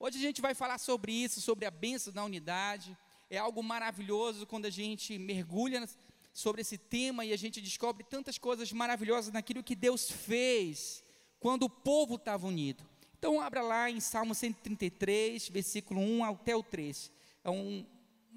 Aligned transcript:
Hoje 0.00 0.16
a 0.16 0.20
gente 0.20 0.40
vai 0.40 0.54
falar 0.54 0.78
sobre 0.78 1.10
isso, 1.10 1.40
sobre 1.40 1.66
a 1.66 1.72
bênção 1.72 2.12
da 2.12 2.22
unidade. 2.22 2.96
É 3.28 3.36
algo 3.36 3.64
maravilhoso 3.64 4.46
quando 4.46 4.66
a 4.66 4.70
gente 4.70 5.18
mergulha 5.18 5.88
sobre 6.32 6.60
esse 6.60 6.78
tema 6.78 7.24
e 7.24 7.32
a 7.32 7.36
gente 7.36 7.60
descobre 7.60 8.04
tantas 8.04 8.38
coisas 8.38 8.72
maravilhosas 8.72 9.32
naquilo 9.32 9.60
que 9.60 9.74
Deus 9.74 10.08
fez 10.08 11.02
quando 11.40 11.64
o 11.64 11.70
povo 11.70 12.14
estava 12.14 12.46
unido. 12.46 12.86
Então, 13.18 13.40
abra 13.40 13.60
lá 13.60 13.90
em 13.90 13.98
Salmo 13.98 14.36
133, 14.36 15.48
versículo 15.48 16.00
1 16.00 16.24
até 16.26 16.54
o 16.54 16.62
3. 16.62 17.10
É 17.42 17.50
um, 17.50 17.84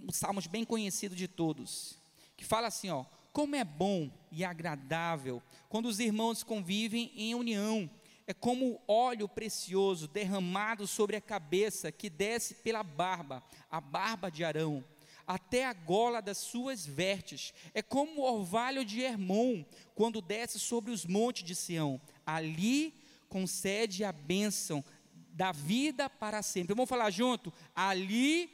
um 0.02 0.12
salmo 0.12 0.42
bem 0.50 0.66
conhecido 0.66 1.16
de 1.16 1.28
todos, 1.28 1.96
que 2.36 2.44
fala 2.44 2.70
assim, 2.70 2.90
ó: 2.90 3.06
Como 3.32 3.56
é 3.56 3.64
bom 3.64 4.10
e 4.32 4.44
agradável 4.44 5.44
quando 5.70 5.86
os 5.86 6.00
irmãos 6.00 6.42
convivem 6.42 7.12
em 7.16 7.36
união. 7.36 7.88
É 8.32 8.34
como 8.34 8.82
óleo 8.88 9.28
precioso 9.28 10.08
derramado 10.08 10.88
sobre 10.88 11.18
a 11.18 11.22
cabeça 11.22 11.92
que 11.92 12.10
desce 12.10 12.54
pela 12.54 12.82
barba, 12.82 13.44
a 13.70 13.82
barba 13.82 14.32
de 14.32 14.42
Arão, 14.42 14.82
até 15.28 15.66
a 15.66 15.74
gola 15.74 16.22
das 16.22 16.38
suas 16.38 16.86
vestes. 16.86 17.54
É 17.74 17.82
como 17.82 18.22
o 18.22 18.24
orvalho 18.24 18.86
de 18.86 19.02
Hermon, 19.02 19.66
quando 19.94 20.22
desce 20.22 20.62
sobre 20.62 20.92
os 20.92 21.06
montes 21.06 21.44
de 21.44 21.54
Sião. 21.54 22.00
Ali 22.26 22.94
concede 23.28 24.06
a 24.06 24.14
bênção 24.14 24.82
da 25.34 25.52
vida 25.52 26.10
para 26.10 26.42
sempre. 26.42 26.74
Vamos 26.74 26.90
falar 26.90 27.10
junto? 27.10 27.52
Ali, 27.76 28.50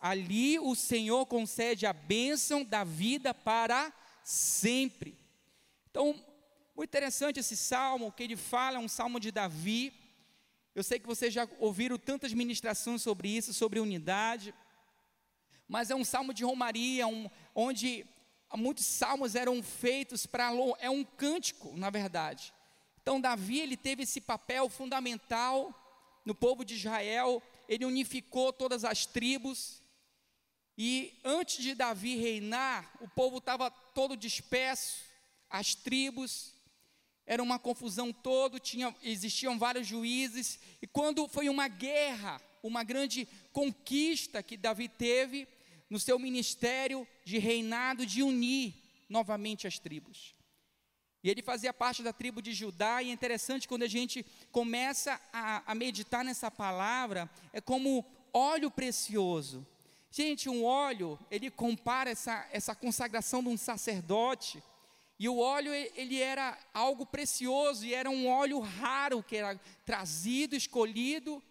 ali 0.00 0.60
o 0.60 0.76
Senhor 0.76 1.26
concede 1.26 1.86
a 1.86 1.92
bênção 1.92 2.62
da 2.62 2.84
vida 2.84 3.34
para 3.34 3.92
sempre. 4.22 5.18
Então, 5.90 6.14
muito 6.80 6.88
interessante 6.88 7.40
esse 7.40 7.58
salmo, 7.58 8.10
que 8.10 8.22
ele 8.22 8.36
fala, 8.36 8.78
é 8.78 8.80
um 8.80 8.88
salmo 8.88 9.20
de 9.20 9.30
Davi. 9.30 9.92
Eu 10.74 10.82
sei 10.82 10.98
que 10.98 11.06
vocês 11.06 11.30
já 11.30 11.46
ouviram 11.58 11.98
tantas 11.98 12.32
ministrações 12.32 13.02
sobre 13.02 13.28
isso, 13.28 13.52
sobre 13.52 13.80
unidade, 13.80 14.54
mas 15.68 15.90
é 15.90 15.94
um 15.94 16.06
salmo 16.06 16.32
de 16.32 16.42
romaria, 16.42 17.06
um, 17.06 17.28
onde 17.54 18.06
muitos 18.56 18.86
salmos 18.86 19.34
eram 19.34 19.62
feitos 19.62 20.24
para. 20.24 20.52
É 20.78 20.88
um 20.88 21.04
cântico, 21.04 21.76
na 21.76 21.90
verdade. 21.90 22.50
Então, 23.02 23.20
Davi 23.20 23.60
ele 23.60 23.76
teve 23.76 24.04
esse 24.04 24.18
papel 24.18 24.70
fundamental 24.70 25.74
no 26.24 26.34
povo 26.34 26.64
de 26.64 26.76
Israel, 26.76 27.42
ele 27.68 27.84
unificou 27.84 28.54
todas 28.54 28.86
as 28.86 29.04
tribos. 29.04 29.82
E 30.78 31.20
antes 31.22 31.62
de 31.62 31.74
Davi 31.74 32.16
reinar, 32.16 32.90
o 33.02 33.08
povo 33.08 33.36
estava 33.36 33.70
todo 33.70 34.16
disperso, 34.16 35.04
as 35.50 35.74
tribos, 35.74 36.58
era 37.26 37.42
uma 37.42 37.58
confusão 37.58 38.12
toda, 38.12 38.58
tinha, 38.58 38.94
existiam 39.02 39.58
vários 39.58 39.86
juízes, 39.86 40.58
e 40.82 40.86
quando 40.86 41.28
foi 41.28 41.48
uma 41.48 41.68
guerra, 41.68 42.40
uma 42.62 42.82
grande 42.82 43.28
conquista 43.52 44.42
que 44.42 44.56
Davi 44.56 44.88
teve 44.88 45.46
no 45.88 45.98
seu 45.98 46.18
ministério 46.18 47.06
de 47.24 47.38
reinado, 47.38 48.06
de 48.06 48.22
unir 48.22 48.74
novamente 49.08 49.66
as 49.66 49.78
tribos. 49.78 50.34
E 51.22 51.28
ele 51.28 51.42
fazia 51.42 51.72
parte 51.72 52.02
da 52.02 52.12
tribo 52.12 52.40
de 52.40 52.52
Judá, 52.52 53.02
e 53.02 53.10
é 53.10 53.12
interessante 53.12 53.68
quando 53.68 53.82
a 53.82 53.88
gente 53.88 54.24
começa 54.50 55.20
a, 55.32 55.70
a 55.70 55.74
meditar 55.74 56.24
nessa 56.24 56.50
palavra, 56.50 57.30
é 57.52 57.60
como 57.60 58.04
óleo 58.32 58.70
precioso. 58.70 59.66
Gente, 60.10 60.48
um 60.48 60.64
óleo, 60.64 61.18
ele 61.30 61.50
compara 61.50 62.10
essa, 62.10 62.48
essa 62.50 62.74
consagração 62.74 63.42
de 63.42 63.48
um 63.48 63.56
sacerdote, 63.56 64.62
e 65.20 65.28
o 65.28 65.36
óleo, 65.36 65.70
ele 65.74 66.18
era 66.18 66.58
algo 66.72 67.04
precioso, 67.04 67.84
e 67.84 67.92
era 67.92 68.08
um 68.08 68.26
óleo 68.26 68.58
raro, 68.58 69.22
que 69.22 69.36
era 69.36 69.60
trazido, 69.84 70.56
escolhido, 70.56 71.42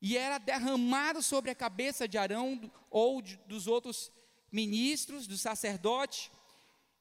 e 0.00 0.16
era 0.16 0.38
derramado 0.38 1.24
sobre 1.24 1.50
a 1.50 1.56
cabeça 1.56 2.06
de 2.06 2.16
Arão 2.16 2.70
ou 2.88 3.20
de, 3.20 3.36
dos 3.48 3.66
outros 3.66 4.12
ministros, 4.52 5.26
do 5.26 5.36
sacerdote, 5.36 6.30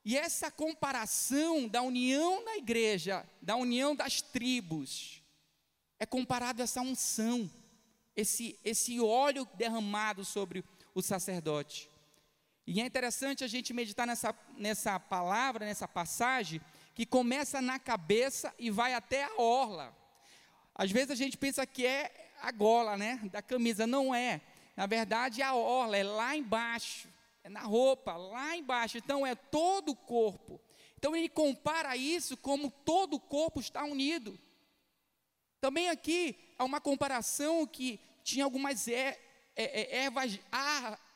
e 0.04 0.18
essa 0.18 0.50
comparação 0.50 1.68
da 1.68 1.84
união 1.84 2.44
na 2.44 2.58
igreja, 2.58 3.24
da 3.40 3.56
união 3.56 3.96
das 3.96 4.24
tribos, 4.24 5.22
é 6.00 6.08
comparado 6.08 6.60
a 6.60 6.64
essa 6.64 6.82
unção, 6.82 7.48
esse, 8.16 8.58
esse 8.66 9.00
óleo 9.00 9.48
derramado 9.54 10.26
sobre 10.26 10.66
o 10.96 11.04
sacerdote. 11.04 11.88
E 12.72 12.80
é 12.80 12.86
interessante 12.86 13.44
a 13.44 13.48
gente 13.48 13.74
meditar 13.74 14.06
nessa, 14.06 14.32
nessa 14.56 15.00
palavra, 15.00 15.66
nessa 15.66 15.88
passagem, 15.88 16.62
que 16.94 17.04
começa 17.04 17.60
na 17.60 17.80
cabeça 17.80 18.54
e 18.60 18.70
vai 18.70 18.94
até 18.94 19.24
a 19.24 19.42
orla. 19.42 19.92
Às 20.76 20.92
vezes 20.92 21.10
a 21.10 21.16
gente 21.16 21.36
pensa 21.36 21.66
que 21.66 21.84
é 21.84 22.30
a 22.40 22.52
gola, 22.52 22.96
né, 22.96 23.20
da 23.32 23.42
camisa, 23.42 23.88
não 23.88 24.14
é. 24.14 24.40
Na 24.78 24.86
verdade, 24.86 25.42
é 25.42 25.46
a 25.46 25.56
orla 25.56 25.98
é 25.98 26.04
lá 26.04 26.36
embaixo 26.36 27.10
é 27.44 27.50
na 27.50 27.62
roupa, 27.62 28.16
lá 28.16 28.56
embaixo. 28.56 29.00
Então 29.00 29.26
é 29.26 29.34
todo 29.34 29.94
o 29.94 29.96
corpo. 29.96 30.62
Então 30.96 31.16
ele 31.16 31.28
compara 31.28 31.98
isso 31.98 32.38
como 32.38 32.70
todo 32.70 33.16
o 33.16 33.20
corpo 33.20 33.60
está 33.60 33.84
unido. 33.84 34.40
Também 35.60 35.90
aqui 35.90 36.38
há 36.56 36.64
uma 36.64 36.80
comparação 36.80 37.66
que 37.66 38.00
tinha 38.24 38.46
algumas 38.46 38.88
er, 38.88 39.20
er, 39.56 39.96
ervas 40.06 40.40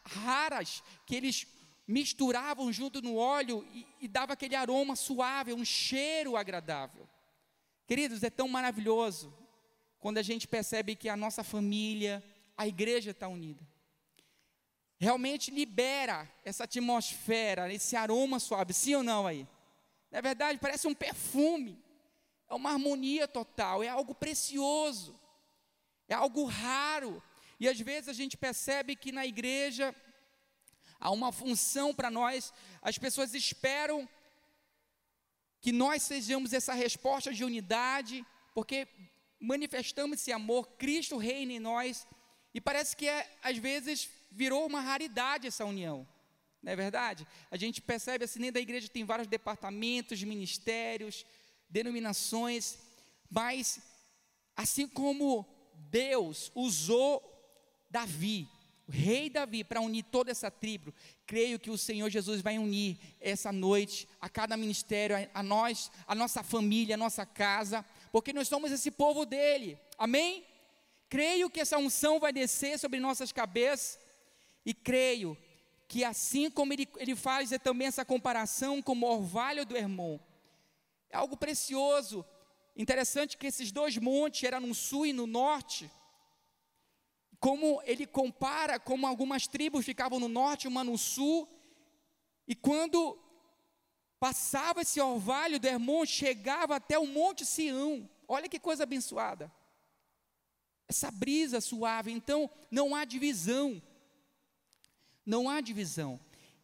raras 0.06 0.84
que 1.06 1.16
eles 1.16 1.47
misturavam 1.88 2.72
junto 2.72 3.02
no 3.02 3.16
óleo 3.16 3.66
e, 3.74 3.86
e 4.02 4.08
dava 4.08 4.34
aquele 4.34 4.56
aroma 4.56 4.96
suave, 4.96 5.53
um 5.53 5.66
cheiro 5.66 6.38
agradável. 6.38 7.08
Queridos, 7.86 8.24
é 8.24 8.30
tão 8.30 8.47
maravilhoso 8.47 9.34
quando 10.00 10.18
a 10.18 10.24
gente 10.24 10.47
percebe 10.47 10.96
que 10.96 11.09
a 11.09 11.18
nossa 11.18 11.44
família, 11.44 12.24
a 12.58 12.68
igreja 12.68 13.12
está 13.12 13.28
unida 13.28 13.74
realmente 15.03 15.52
libera 15.52 16.31
essa 16.46 16.63
atmosfera, 16.63 17.72
esse 17.72 17.96
aroma 17.96 18.40
suave, 18.40 18.74
sim 18.74 18.96
ou 18.96 19.03
não 19.03 19.28
aí? 19.28 19.46
Na 20.09 20.22
verdade, 20.22 20.58
parece 20.59 20.88
um 20.88 20.96
perfume, 20.96 21.78
é 22.50 22.53
uma 22.53 22.72
harmonia 22.72 23.28
total, 23.28 23.84
é 23.84 23.90
algo 23.90 24.16
precioso, 24.16 25.19
é 26.08 26.13
algo 26.13 26.46
raro. 26.46 27.22
E 27.59 27.68
às 27.68 27.80
vezes 27.80 28.09
a 28.09 28.14
gente 28.14 28.36
percebe 28.38 28.96
que 28.96 29.12
na 29.12 29.25
igreja 29.25 29.96
há 31.00 31.12
uma 31.12 31.31
função 31.31 31.94
para 31.94 32.09
nós, 32.09 32.53
as 32.81 32.97
pessoas 32.97 33.34
esperam 33.34 34.08
que 35.62 35.72
nós 35.72 36.03
sejamos 36.03 36.53
essa 36.53 36.74
resposta 36.74 37.34
de 37.34 37.44
unidade, 37.44 38.25
porque 38.53 38.88
manifestamos 39.40 40.19
esse 40.19 40.31
amor, 40.31 40.68
Cristo 40.78 41.18
reina 41.18 41.53
em 41.53 41.59
nós, 41.59 42.08
e 42.53 42.62
parece 42.62 42.96
que 42.96 43.08
é, 43.08 43.30
às 43.42 43.58
vezes 43.58 44.09
virou 44.31 44.66
uma 44.66 44.81
raridade 44.81 45.47
essa 45.47 45.66
união. 45.66 46.08
Não 46.62 46.72
é 46.72 46.75
verdade? 46.75 47.28
A 47.52 47.58
gente 47.58 47.81
percebe 47.81 48.24
assim, 48.24 48.40
dentro 48.40 48.56
da 48.56 48.62
igreja 48.62 48.88
tem 48.88 49.03
vários 49.03 49.28
departamentos, 49.28 50.24
ministérios, 50.24 51.25
denominações, 51.69 52.78
mas 53.30 53.80
assim 54.56 54.88
como 54.88 55.46
Deus 55.90 56.52
usou 56.56 57.33
Davi, 57.94 58.50
o 58.88 58.92
rei 58.92 59.30
Davi, 59.30 59.64
para 59.64 59.80
unir 59.80 60.04
toda 60.04 60.31
essa 60.31 60.50
tribo, 60.50 60.92
creio 61.28 61.59
que 61.59 61.70
o 61.70 61.78
Senhor 61.78 62.09
Jesus 62.09 62.42
vai 62.42 62.58
unir 62.58 62.98
essa 63.22 63.52
noite 63.52 64.08
a 64.20 64.28
cada 64.28 64.58
ministério, 64.58 65.16
a, 65.16 65.40
a 65.40 65.44
nós, 65.44 65.92
a 66.08 66.16
nossa 66.16 66.42
família, 66.42 66.96
a 66.96 66.98
nossa 66.98 67.24
casa, 67.24 67.86
porque 68.12 68.34
nós 68.34 68.48
somos 68.48 68.72
esse 68.72 68.90
povo 68.90 69.28
dele. 69.28 69.78
Amém? 69.96 70.44
Creio 71.08 71.52
que 71.52 71.62
essa 71.62 71.78
unção 71.78 72.20
vai 72.20 72.34
descer 72.34 72.80
sobre 72.80 73.00
nossas 73.00 73.31
cabeças 73.31 74.00
e 74.66 74.74
creio 74.74 75.38
que 75.88 76.04
assim 76.04 76.50
como 76.50 76.74
ele, 76.74 76.90
ele 76.98 77.16
faz 77.16 77.52
é 77.52 77.60
também 77.60 77.88
essa 77.88 78.04
comparação 78.04 78.81
com 78.81 78.98
o 78.98 79.06
orvalho 79.06 79.68
do 79.68 79.78
Hermon, 79.78 80.18
é 81.12 81.18
algo 81.18 81.38
precioso. 81.38 82.25
Interessante 82.75 83.38
que 83.38 83.46
esses 83.46 83.72
dois 83.72 83.96
montes 83.98 84.44
eram 84.44 84.62
no 84.62 84.74
sul 84.74 85.06
e 85.06 85.14
no 85.14 85.28
norte. 85.28 85.92
Como 87.44 87.81
ele 87.84 88.07
compara 88.07 88.80
como 88.80 89.06
algumas 89.06 89.48
tribos 89.48 89.84
ficavam 89.84 90.18
no 90.18 90.30
norte, 90.30 90.66
uma 90.66 90.81
no 90.81 90.98
sul, 90.98 91.45
e 92.48 92.56
quando 92.56 93.19
passava 94.18 94.80
esse 94.80 95.01
orvalho 95.01 95.60
do 95.60 95.68
Hermon, 95.68 96.06
chegava 96.06 96.78
até 96.78 96.98
o 96.98 97.06
Monte 97.06 97.45
Sião. 97.45 98.10
Olha 98.30 98.48
que 98.48 98.57
coisa 98.57 98.84
abençoada. 98.84 99.51
Essa 100.88 101.12
brisa 101.12 101.60
suave, 101.60 102.13
então 102.13 102.50
não 102.72 102.95
há 102.95 103.04
divisão. 103.04 103.84
Não 105.25 105.50
há 105.50 105.60
divisão. 105.60 106.18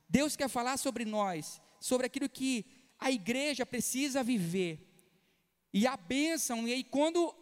Deus 0.07 0.37
quer 0.37 0.47
falar 0.47 0.77
sobre 0.77 1.03
nós, 1.03 1.61
sobre 1.77 2.05
aquilo 2.07 2.29
que 2.29 2.65
a 2.97 3.11
igreja 3.11 3.65
precisa 3.65 4.23
viver. 4.23 4.79
E 5.73 5.85
a 5.85 5.97
bênção, 5.97 6.65
e 6.65 6.71
aí 6.71 6.85
quando 6.85 7.35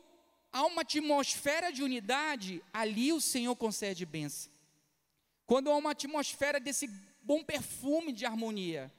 há 0.52 0.66
uma 0.66 0.82
atmosfera 0.82 1.72
de 1.72 1.84
unidade, 1.84 2.64
ali 2.74 3.14
o 3.14 3.22
Senhor 3.22 3.56
concede 3.56 4.06
bênção. 4.06 4.52
Quando 5.46 5.72
há 5.72 5.76
uma 5.76 5.92
atmosfera 5.92 6.60
desse 6.60 6.88
bom 7.22 7.44
perfume 7.44 8.12
de 8.12 8.26
harmonia. 8.26 8.92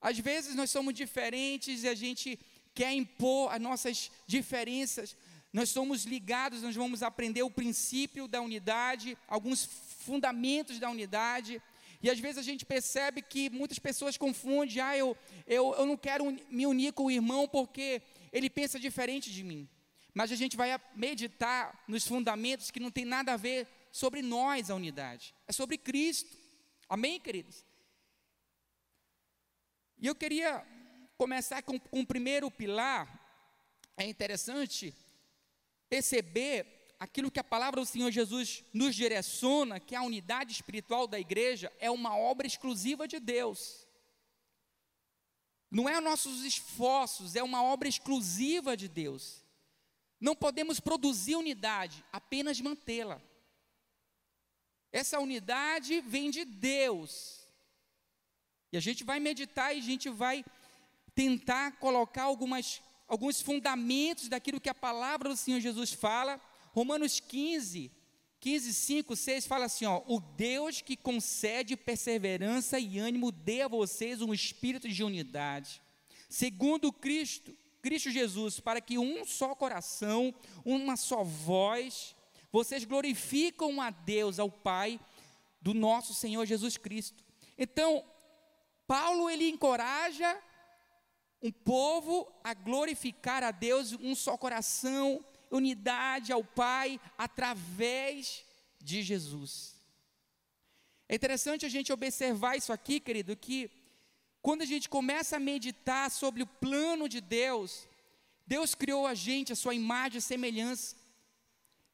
Às 0.00 0.18
vezes 0.18 0.54
nós 0.54 0.70
somos 0.70 0.94
diferentes 0.94 1.82
e 1.82 1.88
a 1.88 1.94
gente 1.94 2.38
quer 2.74 2.92
impor 2.92 3.52
as 3.52 3.60
nossas 3.60 4.10
diferenças 4.26 5.16
nós 5.56 5.70
somos 5.70 6.04
ligados, 6.04 6.60
nós 6.60 6.76
vamos 6.76 7.02
aprender 7.02 7.42
o 7.42 7.50
princípio 7.50 8.28
da 8.28 8.42
unidade, 8.42 9.16
alguns 9.26 9.64
fundamentos 9.64 10.78
da 10.78 10.90
unidade. 10.90 11.62
E 12.02 12.10
às 12.10 12.18
vezes 12.18 12.36
a 12.36 12.42
gente 12.42 12.66
percebe 12.66 13.22
que 13.22 13.48
muitas 13.48 13.78
pessoas 13.78 14.18
confundem, 14.18 14.80
ah, 14.80 14.94
eu, 14.94 15.16
eu, 15.46 15.74
eu 15.78 15.86
não 15.86 15.96
quero 15.96 16.36
me 16.50 16.66
unir 16.66 16.92
com 16.92 17.06
o 17.06 17.10
irmão 17.10 17.48
porque 17.48 18.02
ele 18.30 18.50
pensa 18.50 18.78
diferente 18.78 19.32
de 19.32 19.42
mim. 19.42 19.66
Mas 20.16 20.32
a 20.32 20.34
gente 20.34 20.56
vai 20.56 20.70
meditar 20.94 21.84
nos 21.86 22.06
fundamentos 22.06 22.70
que 22.70 22.80
não 22.80 22.90
tem 22.90 23.04
nada 23.04 23.34
a 23.34 23.36
ver 23.36 23.68
sobre 23.92 24.22
nós, 24.22 24.70
a 24.70 24.74
unidade. 24.74 25.34
É 25.46 25.52
sobre 25.52 25.76
Cristo. 25.76 26.34
Amém, 26.88 27.20
queridos? 27.20 27.62
E 29.98 30.06
eu 30.06 30.14
queria 30.14 30.66
começar 31.18 31.60
com, 31.60 31.78
com 31.78 32.00
o 32.00 32.06
primeiro 32.06 32.50
pilar. 32.50 33.06
É 33.94 34.06
interessante 34.06 34.94
perceber 35.86 36.96
aquilo 36.98 37.30
que 37.30 37.38
a 37.38 37.44
palavra 37.44 37.82
do 37.82 37.86
Senhor 37.86 38.10
Jesus 38.10 38.64
nos 38.72 38.94
direciona, 38.94 39.78
que 39.78 39.94
a 39.94 40.00
unidade 40.00 40.50
espiritual 40.50 41.06
da 41.06 41.20
igreja 41.20 41.70
é 41.78 41.90
uma 41.90 42.16
obra 42.16 42.46
exclusiva 42.46 43.06
de 43.06 43.20
Deus. 43.20 43.86
Não 45.70 45.86
é 45.86 46.00
nossos 46.00 46.42
esforços, 46.42 47.36
é 47.36 47.42
uma 47.42 47.62
obra 47.62 47.86
exclusiva 47.86 48.74
de 48.74 48.88
Deus. 48.88 49.44
Não 50.20 50.34
podemos 50.34 50.80
produzir 50.80 51.36
unidade, 51.36 52.04
apenas 52.12 52.60
mantê-la. 52.60 53.20
Essa 54.90 55.20
unidade 55.20 56.00
vem 56.00 56.30
de 56.30 56.44
Deus. 56.44 57.46
E 58.72 58.76
a 58.76 58.80
gente 58.80 59.04
vai 59.04 59.20
meditar 59.20 59.74
e 59.74 59.78
a 59.78 59.82
gente 59.82 60.08
vai 60.08 60.44
tentar 61.14 61.72
colocar 61.78 62.24
algumas, 62.24 62.82
alguns 63.06 63.40
fundamentos 63.40 64.28
daquilo 64.28 64.60
que 64.60 64.68
a 64.68 64.74
palavra 64.74 65.28
do 65.28 65.36
Senhor 65.36 65.60
Jesus 65.60 65.92
fala. 65.92 66.40
Romanos 66.72 67.20
15, 67.20 67.90
15, 68.40 68.74
5, 68.74 69.16
6 69.16 69.46
fala 69.46 69.66
assim: 69.66 69.84
ó, 69.86 70.02
o 70.06 70.20
Deus 70.20 70.80
que 70.80 70.96
concede 70.96 71.76
perseverança 71.76 72.78
e 72.78 72.98
ânimo 72.98 73.32
dê 73.32 73.62
a 73.62 73.68
vocês 73.68 74.22
um 74.22 74.32
espírito 74.32 74.88
de 74.88 75.02
unidade, 75.02 75.82
segundo 76.28 76.92
Cristo, 76.92 77.56
Cristo 77.86 78.10
Jesus, 78.10 78.58
para 78.58 78.80
que 78.80 78.98
um 78.98 79.24
só 79.24 79.54
coração, 79.54 80.34
uma 80.64 80.96
só 80.96 81.22
voz, 81.22 82.16
vocês 82.50 82.84
glorificam 82.84 83.80
a 83.80 83.90
Deus, 83.90 84.40
ao 84.40 84.50
Pai 84.50 84.98
do 85.62 85.72
nosso 85.72 86.12
Senhor 86.12 86.44
Jesus 86.46 86.76
Cristo. 86.76 87.22
Então, 87.56 88.04
Paulo 88.88 89.30
ele 89.30 89.48
encoraja 89.48 90.36
um 91.40 91.52
povo 91.52 92.26
a 92.42 92.54
glorificar 92.54 93.44
a 93.44 93.52
Deus, 93.52 93.92
um 93.92 94.16
só 94.16 94.36
coração, 94.36 95.24
unidade 95.48 96.32
ao 96.32 96.42
Pai 96.42 97.00
através 97.16 98.44
de 98.82 99.00
Jesus. 99.00 99.76
É 101.08 101.14
interessante 101.14 101.64
a 101.64 101.68
gente 101.68 101.92
observar 101.92 102.56
isso 102.56 102.72
aqui, 102.72 102.98
querido, 102.98 103.36
que 103.36 103.70
quando 104.46 104.62
a 104.62 104.64
gente 104.64 104.88
começa 104.88 105.34
a 105.34 105.40
meditar 105.40 106.08
sobre 106.08 106.40
o 106.40 106.46
plano 106.46 107.08
de 107.08 107.20
Deus, 107.20 107.88
Deus 108.46 108.76
criou 108.76 109.04
a 109.04 109.12
gente, 109.12 109.52
a 109.52 109.56
sua 109.56 109.74
imagem 109.74 110.18
e 110.18 110.22
semelhança. 110.22 110.94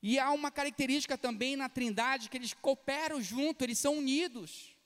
E 0.02 0.18
há 0.18 0.30
uma 0.32 0.50
característica 0.50 1.16
também 1.16 1.56
na 1.56 1.70
Trindade 1.70 2.28
que 2.28 2.36
eles 2.36 2.52
cooperam 2.52 3.22
junto, 3.22 3.62
eles 3.62 3.78
são 3.78 3.96
unidos. 3.96 4.76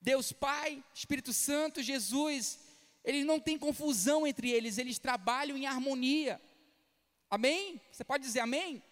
Deus 0.00 0.32
Pai, 0.32 0.82
Espírito 0.94 1.34
Santo, 1.34 1.82
Jesus, 1.82 2.58
eles 3.04 3.26
não 3.26 3.38
têm 3.38 3.58
confusão 3.58 4.26
entre 4.26 4.50
eles, 4.50 4.78
eles 4.78 4.98
trabalham 4.98 5.54
em 5.54 5.66
harmonia. 5.66 6.40
Amém? 7.28 7.78
Você 7.92 8.04
pode 8.04 8.24
dizer 8.24 8.40
amém? 8.40 8.82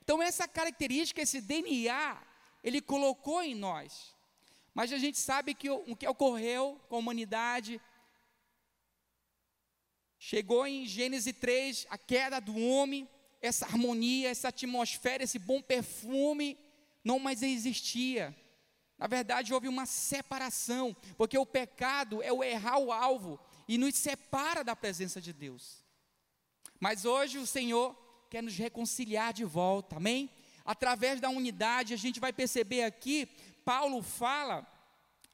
Então, 0.00 0.22
essa 0.22 0.46
característica, 0.46 1.20
esse 1.20 1.40
DNA, 1.40 2.22
ele 2.62 2.80
colocou 2.80 3.42
em 3.42 3.56
nós. 3.56 4.13
Mas 4.74 4.92
a 4.92 4.98
gente 4.98 5.18
sabe 5.18 5.54
que 5.54 5.70
o, 5.70 5.84
o 5.86 5.96
que 5.96 6.06
ocorreu 6.06 6.80
com 6.88 6.96
a 6.96 6.98
humanidade, 6.98 7.80
chegou 10.18 10.66
em 10.66 10.84
Gênesis 10.86 11.34
3, 11.38 11.86
a 11.88 11.96
queda 11.96 12.40
do 12.40 12.58
homem, 12.58 13.08
essa 13.40 13.66
harmonia, 13.66 14.30
essa 14.30 14.48
atmosfera, 14.48 15.22
esse 15.22 15.38
bom 15.38 15.62
perfume, 15.62 16.58
não 17.04 17.18
mais 17.18 17.42
existia. 17.42 18.34
Na 18.98 19.06
verdade, 19.06 19.52
houve 19.52 19.68
uma 19.68 19.86
separação, 19.86 20.96
porque 21.16 21.36
o 21.36 21.46
pecado 21.46 22.22
é 22.22 22.32
o 22.32 22.42
errar 22.42 22.78
o 22.78 22.90
alvo 22.90 23.38
e 23.68 23.76
nos 23.76 23.94
separa 23.94 24.64
da 24.64 24.74
presença 24.74 25.20
de 25.20 25.32
Deus. 25.32 25.84
Mas 26.80 27.04
hoje 27.04 27.38
o 27.38 27.46
Senhor 27.46 27.94
quer 28.30 28.42
nos 28.42 28.56
reconciliar 28.56 29.32
de 29.32 29.44
volta, 29.44 29.96
amém? 29.96 30.30
Através 30.64 31.20
da 31.20 31.28
unidade, 31.28 31.92
a 31.92 31.96
gente 31.96 32.18
vai 32.18 32.32
perceber 32.32 32.84
aqui, 32.84 33.28
Paulo 33.64 34.02
fala 34.02 34.66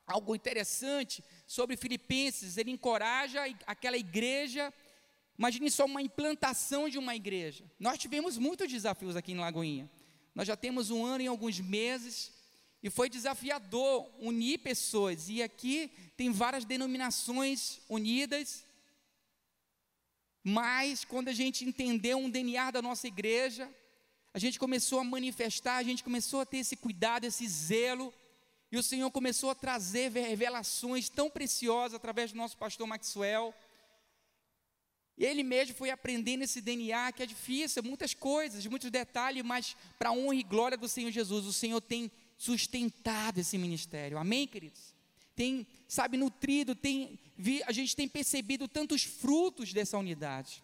algo 0.07 0.35
interessante 0.35 1.23
sobre 1.47 1.77
Filipenses, 1.77 2.57
ele 2.57 2.71
encoraja 2.71 3.43
aquela 3.67 3.97
igreja. 3.97 4.73
Imagine 5.39 5.71
só 5.71 5.85
uma 5.85 6.03
implantação 6.03 6.89
de 6.89 6.99
uma 6.99 7.15
igreja. 7.15 7.65
Nós 7.79 7.99
tivemos 7.99 8.37
muitos 8.37 8.69
desafios 8.69 9.17
aqui 9.17 9.33
em 9.33 9.39
Lagoinha. 9.39 9.91
Nós 10.35 10.47
já 10.47 10.57
temos 10.57 10.91
um 10.91 11.05
ano 11.05 11.23
e 11.23 11.27
alguns 11.27 11.59
meses 11.61 12.33
e 12.83 12.89
foi 12.89 13.09
desafiador 13.09 14.09
unir 14.19 14.59
pessoas. 14.59 15.29
E 15.29 15.43
aqui 15.43 15.91
tem 16.17 16.31
várias 16.31 16.65
denominações 16.65 17.81
unidas. 17.89 18.65
Mas 20.43 21.05
quando 21.05 21.29
a 21.29 21.33
gente 21.33 21.65
entendeu 21.65 22.19
um 22.19 22.31
DNA 22.31 22.71
da 22.71 22.83
nossa 22.83 23.07
igreja, 23.07 23.69
a 24.33 24.39
gente 24.39 24.59
começou 24.59 25.01
a 25.01 25.05
manifestar, 25.05 25.77
a 25.77 25.83
gente 25.83 26.05
começou 26.05 26.41
a 26.41 26.47
ter 26.47 26.59
esse 26.59 26.77
cuidado, 26.77 27.25
esse 27.25 27.47
zelo. 27.47 28.13
E 28.73 28.79
o 28.79 28.83
Senhor 28.83 29.11
começou 29.11 29.51
a 29.51 29.55
trazer 29.55 30.11
revelações 30.11 31.09
tão 31.09 31.29
preciosas 31.29 31.95
através 31.95 32.31
do 32.31 32.39
nosso 32.39 32.57
pastor 32.57 32.87
Maxwell. 32.87 33.53
E 35.19 35.25
ele 35.25 35.43
mesmo 35.43 35.75
foi 35.75 35.91
aprendendo 35.91 36.45
esse 36.45 36.61
DNA 36.61 37.13
que 37.13 37.23
é 37.23 37.27
difícil, 37.27 37.83
muitas 37.83 38.15
coisas, 38.15 38.65
muitos 38.67 38.91
detalhes, 38.91 39.45
mas 39.45 39.77
para 39.99 40.13
honra 40.13 40.37
e 40.37 40.43
glória 40.43 40.79
do 40.79 40.89
Senhor 40.89 41.11
Jesus, 41.11 41.47
o 41.47 41.53
Senhor 41.53 41.81
tem 41.81 42.11
sustentado 42.39 43.39
esse 43.39 43.59
ministério. 43.59 44.17
Amém, 44.17 44.47
queridos? 44.47 44.95
Tem, 45.35 45.67
sabe, 45.89 46.17
nutrido, 46.17 46.75
tem, 46.75 47.19
a 47.67 47.73
gente 47.73 47.97
tem 47.97 48.09
percebido 48.09 48.69
tantos 48.69 49.03
frutos 49.03 49.73
dessa 49.73 49.99
unidade. 49.99 50.63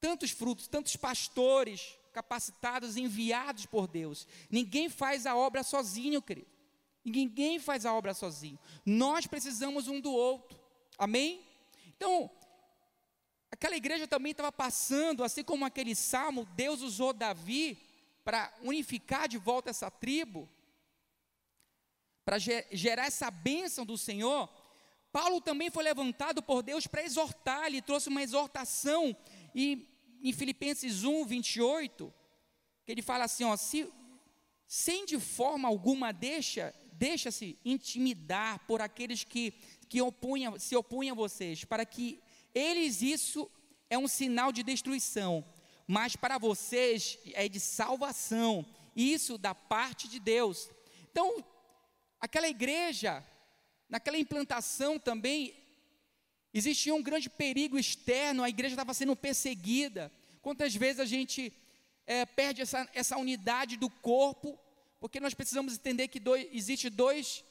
Tantos 0.00 0.30
frutos, 0.30 0.68
tantos 0.68 0.94
pastores 0.96 1.98
capacitados, 2.12 2.96
enviados 2.96 3.66
por 3.66 3.86
Deus. 3.86 4.26
Ninguém 4.48 4.88
faz 4.88 5.26
a 5.26 5.34
obra 5.34 5.62
sozinho, 5.62 6.22
querido. 6.22 6.59
Ninguém 7.04 7.58
faz 7.58 7.86
a 7.86 7.94
obra 7.94 8.14
sozinho. 8.14 8.58
Nós 8.84 9.26
precisamos 9.26 9.88
um 9.88 10.00
do 10.00 10.12
outro. 10.12 10.58
Amém? 10.98 11.46
Então, 11.96 12.30
aquela 13.50 13.76
igreja 13.76 14.06
também 14.06 14.32
estava 14.32 14.52
passando, 14.52 15.24
assim 15.24 15.42
como 15.42 15.64
aquele 15.64 15.94
salmo, 15.94 16.44
Deus 16.54 16.82
usou 16.82 17.12
Davi 17.12 17.78
para 18.24 18.52
unificar 18.62 19.28
de 19.28 19.38
volta 19.38 19.70
essa 19.70 19.90
tribo, 19.90 20.48
para 22.24 22.38
gerar 22.38 23.06
essa 23.06 23.30
bênção 23.30 23.84
do 23.84 23.98
Senhor, 23.98 24.48
Paulo 25.12 25.40
também 25.40 25.70
foi 25.70 25.82
levantado 25.82 26.42
por 26.42 26.62
Deus 26.62 26.86
para 26.86 27.02
exortar, 27.02 27.66
ele 27.66 27.82
trouxe 27.82 28.08
uma 28.08 28.22
exortação, 28.22 29.16
e 29.54 29.88
em 30.22 30.32
Filipenses 30.32 31.02
1, 31.02 31.24
28, 31.24 32.14
que 32.84 32.92
ele 32.92 33.02
fala 33.02 33.24
assim: 33.24 33.44
ó, 33.44 33.56
se, 33.56 33.90
sem 34.66 35.04
de 35.04 35.18
forma 35.18 35.66
alguma 35.66 36.12
deixa, 36.12 36.74
deixa-se 37.00 37.58
intimidar 37.64 38.58
por 38.66 38.82
aqueles 38.82 39.24
que, 39.24 39.54
que 39.88 40.02
opunham, 40.02 40.58
se 40.58 40.76
opunham 40.76 41.14
a 41.14 41.16
vocês, 41.16 41.64
para 41.64 41.86
que 41.86 42.20
eles 42.54 43.00
isso 43.00 43.50
é 43.88 43.96
um 43.96 44.06
sinal 44.06 44.52
de 44.52 44.62
destruição, 44.62 45.42
mas 45.86 46.14
para 46.14 46.36
vocês 46.36 47.18
é 47.32 47.48
de 47.48 47.58
salvação, 47.58 48.66
isso 48.94 49.38
da 49.38 49.54
parte 49.54 50.08
de 50.08 50.20
Deus. 50.20 50.68
Então, 51.10 51.42
aquela 52.20 52.46
igreja, 52.46 53.24
naquela 53.88 54.18
implantação 54.18 54.98
também, 54.98 55.54
existia 56.52 56.94
um 56.94 57.02
grande 57.02 57.30
perigo 57.30 57.78
externo, 57.78 58.44
a 58.44 58.50
igreja 58.50 58.74
estava 58.74 58.92
sendo 58.92 59.16
perseguida. 59.16 60.12
Quantas 60.42 60.74
vezes 60.74 61.00
a 61.00 61.06
gente 61.06 61.50
é, 62.06 62.26
perde 62.26 62.60
essa, 62.60 62.86
essa 62.92 63.16
unidade 63.16 63.78
do 63.78 63.88
corpo, 63.88 64.58
porque 65.00 65.18
nós 65.18 65.32
precisamos 65.32 65.74
entender 65.74 66.08
que 66.08 66.20
dois, 66.20 66.46
existe 66.52 66.90
dois, 66.90 67.42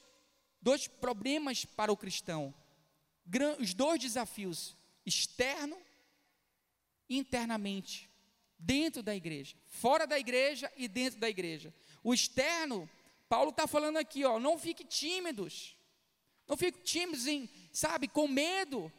dois 0.62 0.88
problemas 0.88 1.66
para 1.66 1.92
o 1.92 1.98
cristão, 1.98 2.54
os 3.60 3.74
dois 3.74 4.00
desafios, 4.00 4.78
externo 5.06 5.76
e 7.10 7.18
internamente 7.18 8.08
dentro 8.58 9.02
da 9.02 9.16
igreja, 9.16 9.58
fora 9.66 10.06
da 10.06 10.20
igreja 10.20 10.72
e 10.78 10.88
dentro 10.88 11.20
da 11.20 11.30
igreja. 11.30 11.74
O 12.04 12.14
externo, 12.14 12.88
Paulo 13.28 13.50
está 13.50 13.66
falando 13.66 13.98
aqui, 13.98 14.24
ó, 14.24 14.40
não 14.40 14.60
fique 14.60 14.84
tímidos, 14.84 15.76
não 16.48 16.56
fique 16.56 16.82
tímidos 16.84 17.26
em, 17.26 17.50
sabe, 17.72 18.08
com 18.08 18.28
medo, 18.28 18.92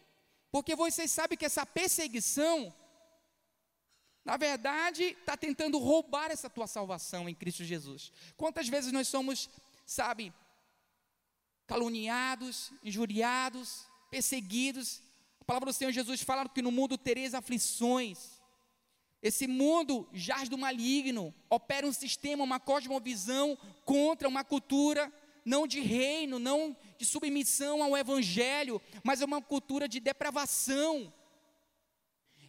porque 0.51 0.75
vocês 0.75 1.11
sabem 1.11 1.39
que 1.39 1.47
essa 1.47 1.65
perseguição 1.65 2.75
na 4.25 4.37
verdade, 4.37 5.03
está 5.05 5.37
tentando 5.37 5.79
roubar 5.79 6.31
essa 6.31 6.51
tua 6.51 6.67
salvação 6.67 7.29
em 7.29 7.35
Cristo 7.35 7.65
Jesus. 7.65 8.13
Quantas 8.37 8.69
vezes 8.69 8.93
nós 8.93 9.09
somos, 9.09 9.49
sabe, 9.87 10.33
caluniados, 11.67 12.73
injuriados, 12.83 13.87
perseguidos. 14.11 15.03
A 15.41 15.45
palavra 15.45 15.71
do 15.71 15.73
Senhor 15.73 15.93
Jesus 15.93 16.21
fala 16.21 16.49
que 16.49 16.61
no 16.61 16.71
mundo 16.71 16.99
tereis 16.99 17.33
aflições. 17.33 18.41
Esse 19.23 19.47
mundo 19.47 20.09
jaz 20.13 20.49
do 20.49 20.59
maligno, 20.59 21.35
opera 21.49 21.87
um 21.87 21.93
sistema, 21.93 22.43
uma 22.43 22.59
cosmovisão 22.59 23.57
contra 23.85 24.29
uma 24.29 24.43
cultura 24.43 25.13
não 25.45 25.67
de 25.67 25.81
reino, 25.81 26.39
não 26.39 26.77
de 26.99 27.05
submissão 27.05 27.83
ao 27.83 27.97
evangelho, 27.97 28.81
mas 29.03 29.21
é 29.21 29.25
uma 29.25 29.41
cultura 29.41 29.89
de 29.89 30.01
depravação. 30.01 31.13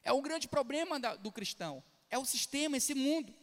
É 0.04 0.12
o 0.12 0.22
grande 0.22 0.48
problema 0.48 1.00
da, 1.00 1.16
do 1.16 1.32
cristão, 1.32 1.84
é 2.10 2.18
o 2.18 2.26
sistema, 2.26 2.78
esse 2.78 2.96
mundo. 2.96 3.34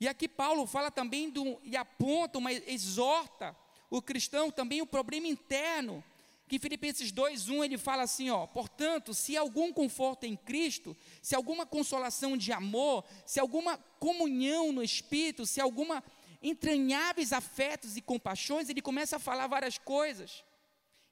E 0.00 0.08
aqui 0.08 0.28
Paulo 0.28 0.66
fala 0.66 0.90
também 0.90 1.30
do, 1.30 1.60
e 1.62 1.76
aponta, 1.76 2.38
uma, 2.38 2.52
exorta 2.52 3.56
o 3.88 4.00
cristão 4.00 4.50
também 4.50 4.80
o 4.80 4.86
problema 4.86 5.26
interno, 5.26 6.02
que 6.48 6.58
Filipenses 6.58 7.12
2:1 7.12 7.64
ele 7.64 7.78
fala 7.78 8.02
assim, 8.02 8.30
ó, 8.30 8.46
portanto, 8.46 9.14
se 9.14 9.36
algum 9.36 9.72
conforto 9.72 10.24
em 10.24 10.34
Cristo, 10.34 10.96
se 11.20 11.34
alguma 11.34 11.64
consolação 11.64 12.36
de 12.36 12.52
amor, 12.52 13.04
se 13.26 13.38
alguma 13.38 13.78
comunhão 13.98 14.72
no 14.72 14.82
espírito, 14.82 15.46
se 15.46 15.60
alguma 15.60 16.02
entranháveis 16.42 17.32
afetos 17.32 17.96
e 17.96 18.00
compaixões, 18.00 18.68
ele 18.68 18.82
começa 18.82 19.16
a 19.16 19.20
falar 19.20 19.46
várias 19.46 19.78
coisas. 19.78 20.42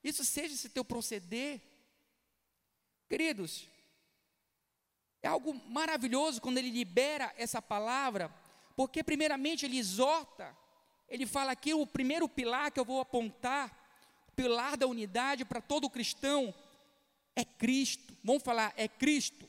Isso 0.02 0.24
seja 0.24 0.54
esse 0.54 0.68
teu 0.68 0.84
proceder. 0.84 1.60
Queridos, 3.08 3.68
é 5.22 5.28
algo 5.28 5.54
maravilhoso 5.68 6.40
quando 6.40 6.58
ele 6.58 6.70
libera 6.70 7.32
essa 7.36 7.60
palavra, 7.60 8.32
porque 8.76 9.04
primeiramente 9.04 9.66
ele 9.66 9.78
exorta, 9.78 10.56
ele 11.08 11.26
fala 11.26 11.52
aqui 11.52 11.74
o 11.74 11.86
primeiro 11.86 12.28
pilar 12.28 12.70
que 12.70 12.80
eu 12.80 12.84
vou 12.84 13.00
apontar, 13.00 13.76
pilar 14.34 14.76
da 14.76 14.86
unidade 14.86 15.44
para 15.44 15.60
todo 15.60 15.90
cristão 15.90 16.54
é 17.36 17.44
Cristo. 17.44 18.16
Vamos 18.24 18.42
falar, 18.42 18.72
é 18.76 18.88
Cristo. 18.88 19.48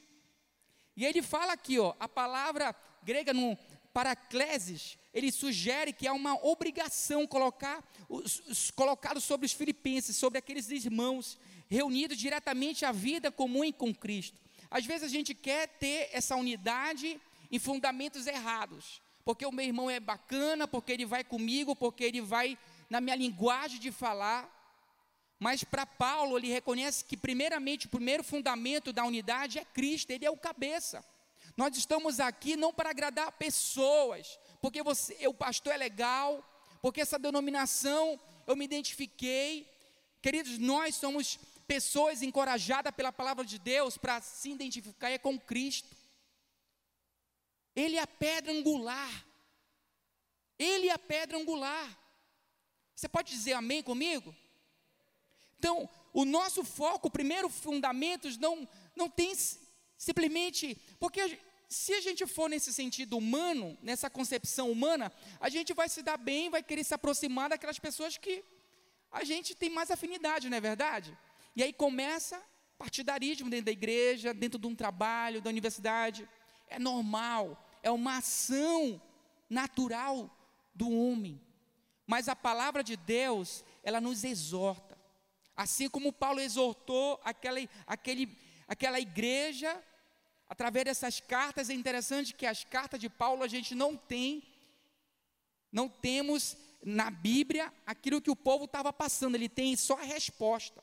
E 0.96 1.06
ele 1.06 1.22
fala 1.22 1.54
aqui, 1.54 1.80
ó, 1.80 1.94
a 2.00 2.08
palavra 2.08 2.76
grega 3.04 3.34
no 3.34 3.58
paracleses, 3.94 4.98
ele 5.14 5.32
sugere 5.32 5.92
que 5.92 6.08
há 6.08 6.14
uma 6.14 6.34
obrigação 6.46 7.28
colocar 7.28 7.84
os, 8.08 8.72
colocado 8.72 9.20
sobre 9.20 9.46
os 9.46 9.52
filipenses, 9.52 10.16
sobre 10.16 10.40
aqueles 10.40 10.70
irmãos 10.70 11.38
reunidos 11.70 12.18
diretamente 12.18 12.86
à 12.86 12.92
vida 12.92 13.32
comum 13.32 13.70
com 13.72 13.94
Cristo. 13.94 14.40
Às 14.72 14.86
vezes 14.86 15.04
a 15.04 15.10
gente 15.10 15.36
quer 15.36 15.68
ter 15.68 16.10
essa 16.14 16.34
unidade 16.38 17.20
em 17.52 17.60
fundamentos 17.60 18.26
errados, 18.26 19.02
porque 19.26 19.46
o 19.46 19.52
meu 19.52 19.66
irmão 19.66 19.90
é 19.90 20.00
bacana, 20.00 20.66
porque 20.66 20.94
ele 20.94 21.06
vai 21.06 21.26
comigo, 21.26 21.76
porque 21.76 22.06
ele 22.06 22.22
vai 22.22 22.58
na 22.90 23.02
minha 23.02 23.16
linguagem 23.16 23.80
de 23.80 23.92
falar. 23.92 24.50
Mas 25.38 25.64
para 25.64 25.86
Paulo, 25.86 26.38
ele 26.38 26.48
reconhece 26.48 27.04
que, 27.04 27.18
primeiramente, 27.18 27.88
o 27.88 27.90
primeiro 27.90 28.24
fundamento 28.24 28.94
da 28.94 29.04
unidade 29.04 29.60
é 29.60 29.66
Cristo, 29.66 30.12
ele 30.12 30.26
é 30.26 30.32
o 30.32 30.38
cabeça. 30.38 31.04
Nós 31.58 31.76
estamos 31.76 32.22
aqui 32.22 32.56
não 32.56 32.74
para 32.74 32.92
agradar 32.92 33.32
pessoas, 33.34 34.40
porque 34.62 34.82
você, 34.82 35.28
o 35.28 35.34
pastor 35.34 35.74
é 35.74 35.78
legal, 35.78 36.44
porque 36.82 37.02
essa 37.02 37.20
denominação 37.20 38.18
eu 38.48 38.56
me 38.56 38.66
identifiquei. 38.66 39.70
Queridos, 40.22 40.58
nós 40.58 40.96
somos 40.96 41.38
pessoas 41.72 42.22
encorajadas 42.22 42.94
pela 42.94 43.14
palavra 43.14 43.46
de 43.46 43.58
Deus 43.58 43.98
para 43.98 44.20
se 44.20 44.50
identificar 44.52 45.10
é 45.10 45.18
com 45.18 45.40
Cristo. 45.40 45.96
Ele 47.74 47.96
é 47.96 48.02
a 48.02 48.08
pedra 48.08 48.52
angular. 48.52 49.26
Ele 50.60 50.90
é 50.90 50.92
a 50.92 51.00
pedra 51.00 51.38
angular. 51.38 51.88
Você 52.94 53.08
pode 53.08 53.32
dizer 53.32 53.54
amém 53.54 53.82
comigo? 53.82 54.36
Então, 55.58 55.90
o 56.12 56.26
nosso 56.26 56.62
foco, 56.66 57.08
o 57.08 57.12
primeiro 57.20 57.48
fundamentos, 57.48 58.36
não, 58.36 58.68
não 58.94 59.10
tem 59.10 59.32
simplesmente. 59.98 60.76
Porque 61.00 61.40
se 61.70 61.94
a 61.94 62.02
gente 62.02 62.28
for 62.28 62.50
nesse 62.50 62.74
sentido 62.74 63.18
humano, 63.18 63.78
nessa 63.82 64.10
concepção 64.10 64.70
humana, 64.70 65.10
a 65.40 65.48
gente 65.48 65.74
vai 65.74 65.88
se 65.88 66.04
dar 66.04 66.18
bem, 66.18 66.50
vai 66.50 66.62
querer 66.62 66.84
se 66.84 66.94
aproximar 66.94 67.48
daquelas 67.48 67.80
pessoas 67.80 68.18
que 68.18 68.44
a 69.10 69.24
gente 69.24 69.56
tem 69.56 69.70
mais 69.70 69.90
afinidade, 69.90 70.50
não 70.50 70.58
é 70.58 70.62
verdade? 70.62 71.18
E 71.56 71.64
aí 71.64 71.74
começa 71.74 72.42
partidarismo 72.78 73.50
dentro 73.50 73.66
da 73.66 73.72
igreja, 73.72 74.34
dentro 74.34 74.58
de 74.58 74.66
um 74.66 74.76
trabalho, 74.76 75.42
da 75.42 75.52
universidade. 75.52 76.28
É 76.68 76.80
normal, 76.80 77.64
é 77.84 77.92
uma 77.92 78.18
ação 78.18 79.00
natural 79.50 80.30
do 80.74 80.90
homem. 80.90 81.40
Mas 82.08 82.28
a 82.28 82.36
palavra 82.36 82.84
de 82.84 82.98
Deus, 82.98 83.64
ela 83.84 84.02
nos 84.02 84.24
exorta. 84.24 84.98
Assim 85.56 85.88
como 85.88 86.12
Paulo 86.12 86.40
exortou 86.40 87.20
aquela, 87.24 87.60
aquele, 87.86 88.36
aquela 88.68 89.00
igreja, 89.00 89.80
através 90.50 90.86
dessas 90.86 91.20
cartas, 91.20 91.70
é 91.70 91.74
interessante 91.74 92.34
que 92.34 92.46
as 92.46 92.64
cartas 92.64 93.00
de 93.00 93.10
Paulo 93.10 93.44
a 93.44 93.48
gente 93.48 93.76
não 93.76 93.96
tem, 93.96 94.44
não 95.72 95.88
temos 95.88 96.58
na 96.84 97.12
Bíblia 97.12 97.72
aquilo 97.86 98.22
que 98.22 98.32
o 98.32 98.36
povo 98.36 98.66
estava 98.66 98.92
passando, 98.92 99.36
ele 99.36 99.48
tem 99.50 99.76
só 99.76 100.00
a 100.00 100.04
resposta. 100.04 100.82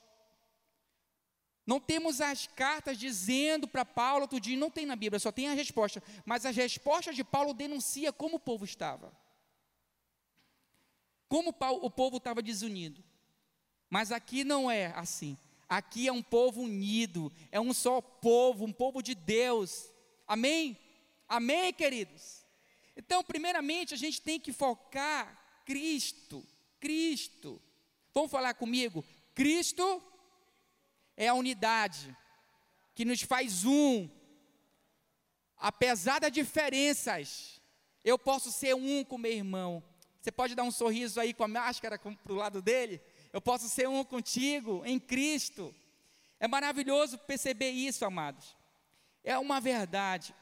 Não 1.68 1.78
temos 1.78 2.22
as 2.22 2.46
cartas 2.46 2.96
dizendo 2.96 3.68
para 3.68 3.84
Paulo 3.84 4.22
outro 4.22 4.40
dia, 4.40 4.56
não 4.56 4.70
tem 4.70 4.87
na 4.87 4.96
Bíblia, 4.96 5.20
só 5.20 5.30
tem 5.30 5.48
a 5.48 5.52
resposta. 5.52 6.02
Mas 6.25 6.46
as 6.46 6.56
respostas 6.56 7.14
de 7.14 7.22
Paulo 7.22 7.52
denuncia 7.52 8.10
como 8.10 8.37
o 8.37 8.40
povo 8.40 8.64
estava. 8.64 9.12
Como 11.28 11.50
o 11.50 11.90
povo 11.90 12.16
estava 12.16 12.40
desunido. 12.40 13.04
Mas 13.90 14.10
aqui 14.10 14.44
não 14.44 14.70
é 14.70 14.87
assim. 14.96 15.37
Aqui 15.68 16.08
é 16.08 16.12
um 16.12 16.22
povo 16.22 16.62
unido, 16.62 17.30
é 17.52 17.60
um 17.60 17.75
só 17.75 18.00
povo, 18.00 18.64
um 18.64 18.72
povo 18.72 19.02
de 19.02 19.14
Deus. 19.14 19.92
Amém? 20.26 20.75
Amém, 21.28 21.70
queridos? 21.75 22.46
Então, 22.96 23.22
primeiramente, 23.22 23.92
a 23.92 23.98
gente 23.98 24.22
tem 24.22 24.40
que 24.40 24.54
focar 24.54 25.38
Cristo. 25.66 26.42
Cristo. 26.80 27.60
Vamos 28.14 28.30
falar 28.30 28.54
comigo? 28.54 29.04
Cristo 29.34 30.02
é 31.18 31.26
a 31.26 31.34
unidade 31.34 32.16
que 32.94 33.04
nos 33.04 33.20
faz 33.22 33.64
um. 33.64 34.08
Apesar 35.56 36.20
das 36.20 36.30
diferenças, 36.30 37.60
eu 38.04 38.16
posso 38.16 38.52
ser 38.52 38.76
um 38.76 39.02
com 39.02 39.18
meu 39.18 39.32
irmão. 39.32 39.82
Você 40.20 40.30
pode 40.30 40.54
dar 40.54 40.62
um 40.62 40.70
sorriso 40.70 41.20
aí 41.20 41.34
com 41.34 41.42
a 41.42 41.48
máscara 41.48 41.98
para 41.98 42.32
o 42.32 42.37
lado 42.37 42.62
dele? 42.62 43.00
Eu 43.32 43.40
posso 43.40 43.68
ser 43.68 43.88
um 43.88 44.04
contigo 44.04 44.84
em 44.87 45.00
Cristo. 45.00 45.75
É 46.38 46.46
maravilhoso 46.46 47.18
perceber 47.18 47.70
isso, 47.70 48.04
amados. 48.04 48.56
É 49.25 49.37
uma 49.37 49.60
verdade. 49.60 50.32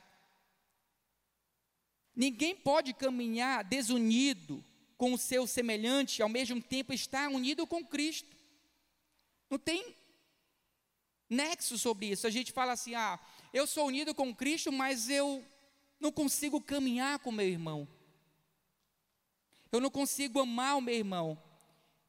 Ninguém 2.15 2.55
pode 2.55 2.93
caminhar 2.93 3.65
desunido 3.65 4.63
com 4.99 5.15
o 5.15 5.19
seu 5.19 5.47
semelhante, 5.47 6.21
ao 6.23 6.29
mesmo 6.29 6.61
tempo 6.61 6.93
estar 6.93 7.31
unido 7.31 7.67
com 7.67 7.83
Cristo. 7.83 8.37
Não 9.49 9.59
tem 9.59 9.97
nexo 11.29 11.79
sobre 11.79 12.07
isso. 12.07 12.27
A 12.27 12.31
gente 12.31 12.53
fala 12.53 12.73
assim: 12.73 12.95
ah, 12.95 13.19
eu 13.53 13.67
sou 13.67 13.87
unido 13.87 14.15
com 14.15 14.35
Cristo, 14.35 14.73
mas 14.73 15.09
eu 15.09 15.45
não 16.01 16.13
consigo 16.13 16.61
caminhar 16.61 17.19
com 17.19 17.33
meu 17.33 17.49
irmão. 17.49 17.89
Eu 19.73 19.81
não 19.81 19.91
consigo 19.91 20.41
amar 20.41 20.77
o 20.77 20.81
meu 20.81 20.95
irmão. 20.95 21.41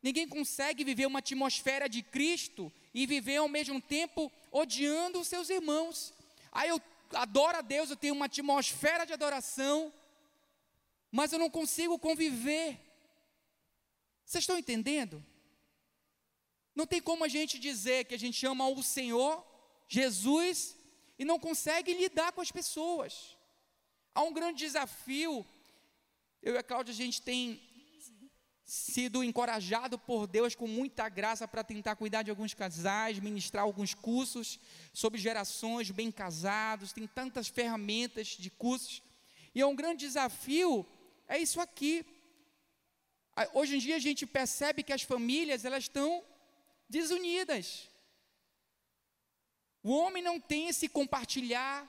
Ninguém 0.01 0.27
consegue 0.27 0.83
viver 0.83 1.05
uma 1.05 1.19
atmosfera 1.19 1.89
de 1.89 2.01
Cristo 2.01 2.71
e 2.93 3.05
viver 3.05 3.37
ao 3.37 3.49
mesmo 3.49 3.81
tempo 3.81 4.31
odiando 4.51 5.19
os 5.19 5.27
seus 5.27 5.49
irmãos. 5.49 6.13
Aí 6.51 6.69
eu 6.69 6.81
adoro 7.13 7.57
a 7.57 7.61
Deus, 7.61 7.89
eu 7.89 7.95
tenho 7.95 8.13
uma 8.13 8.25
atmosfera 8.25 9.05
de 9.05 9.13
adoração, 9.13 9.91
mas 11.11 11.33
eu 11.33 11.39
não 11.39 11.49
consigo 11.49 11.97
conviver. 11.97 12.79
Vocês 14.23 14.43
estão 14.43 14.57
entendendo? 14.57 15.23
Não 16.77 16.85
tem 16.85 17.01
como 17.01 17.23
a 17.23 17.27
gente 17.27 17.57
dizer 17.57 18.05
que 18.05 18.13
a 18.13 18.19
gente 18.19 18.45
ama 18.45 18.69
o 18.69 18.83
Senhor, 18.83 19.43
Jesus, 19.87 20.75
e 21.17 21.25
não 21.25 21.39
consegue 21.39 21.91
lidar 21.91 22.31
com 22.31 22.39
as 22.39 22.51
pessoas. 22.51 23.35
Há 24.13 24.21
um 24.21 24.31
grande 24.31 24.59
desafio. 24.59 25.43
Eu 26.39 26.53
e 26.53 26.57
a 26.59 26.61
Cláudia, 26.61 26.93
a 26.93 26.95
gente 26.95 27.19
tem 27.19 27.41
sido 28.63 29.23
encorajado 29.23 29.97
por 29.97 30.27
Deus 30.27 30.53
com 30.53 30.67
muita 30.67 31.09
graça 31.09 31.47
para 31.47 31.63
tentar 31.63 31.95
cuidar 31.95 32.21
de 32.21 32.29
alguns 32.29 32.53
casais, 32.53 33.17
ministrar 33.17 33.63
alguns 33.63 33.95
cursos 33.95 34.59
sobre 34.93 35.19
gerações 35.19 35.89
bem 35.89 36.11
casados, 36.11 36.93
tem 36.93 37.07
tantas 37.07 37.47
ferramentas 37.47 38.27
de 38.27 38.51
cursos. 38.51 39.01
E 39.55 39.61
é 39.61 39.65
um 39.65 39.75
grande 39.75 40.05
desafio, 40.05 40.85
é 41.27 41.39
isso 41.39 41.59
aqui. 41.59 42.05
Hoje 43.51 43.77
em 43.77 43.79
dia 43.79 43.95
a 43.95 44.05
gente 44.07 44.27
percebe 44.27 44.83
que 44.83 44.93
as 44.93 45.01
famílias, 45.01 45.65
elas 45.65 45.85
estão 45.85 46.23
desunidas. 46.89 47.89
O 49.83 49.91
homem 49.91 50.21
não 50.21 50.39
tem 50.39 50.67
esse 50.67 50.87
compartilhar, 50.89 51.87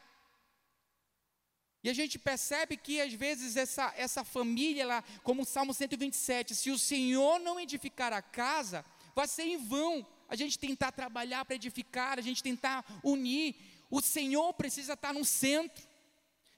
E 1.82 1.88
a 1.88 1.92
gente 1.92 2.18
percebe 2.18 2.76
que 2.76 3.00
às 3.00 3.12
vezes 3.12 3.56
essa, 3.56 3.94
essa 3.96 4.24
família, 4.24 4.84
lá, 4.84 5.04
como 5.22 5.42
o 5.42 5.44
Salmo 5.44 5.72
127, 5.72 6.54
se 6.54 6.70
o 6.70 6.78
Senhor 6.78 7.38
não 7.38 7.60
edificar 7.60 8.12
a 8.12 8.20
casa, 8.20 8.84
vai 9.14 9.28
ser 9.28 9.44
em 9.44 9.56
vão 9.56 10.06
a 10.28 10.36
gente 10.36 10.58
tentar 10.58 10.92
trabalhar 10.92 11.44
para 11.44 11.54
edificar, 11.54 12.18
a 12.18 12.22
gente 12.22 12.42
tentar 12.42 12.84
unir. 13.02 13.56
O 13.90 14.00
Senhor 14.00 14.52
precisa 14.54 14.92
estar 14.94 15.14
no 15.14 15.24
centro. 15.24 15.86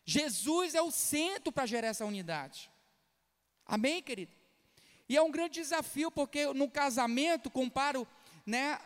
Jesus 0.05 0.75
é 0.75 0.83
o 0.83 0.91
centro 0.91 1.53
para 1.53 1.67
gerar 1.67 1.89
essa 1.89 2.05
unidade. 2.05 2.71
Amém, 3.65 4.03
querido? 4.03 4.33
E 5.09 5.17
é 5.17 5.23
um 5.23 5.31
grande 5.31 5.61
desafio, 5.61 6.11
porque 6.11 6.47
no 6.53 6.69
casamento, 6.69 7.51
comparo, 7.51 8.07
né? 8.51 8.81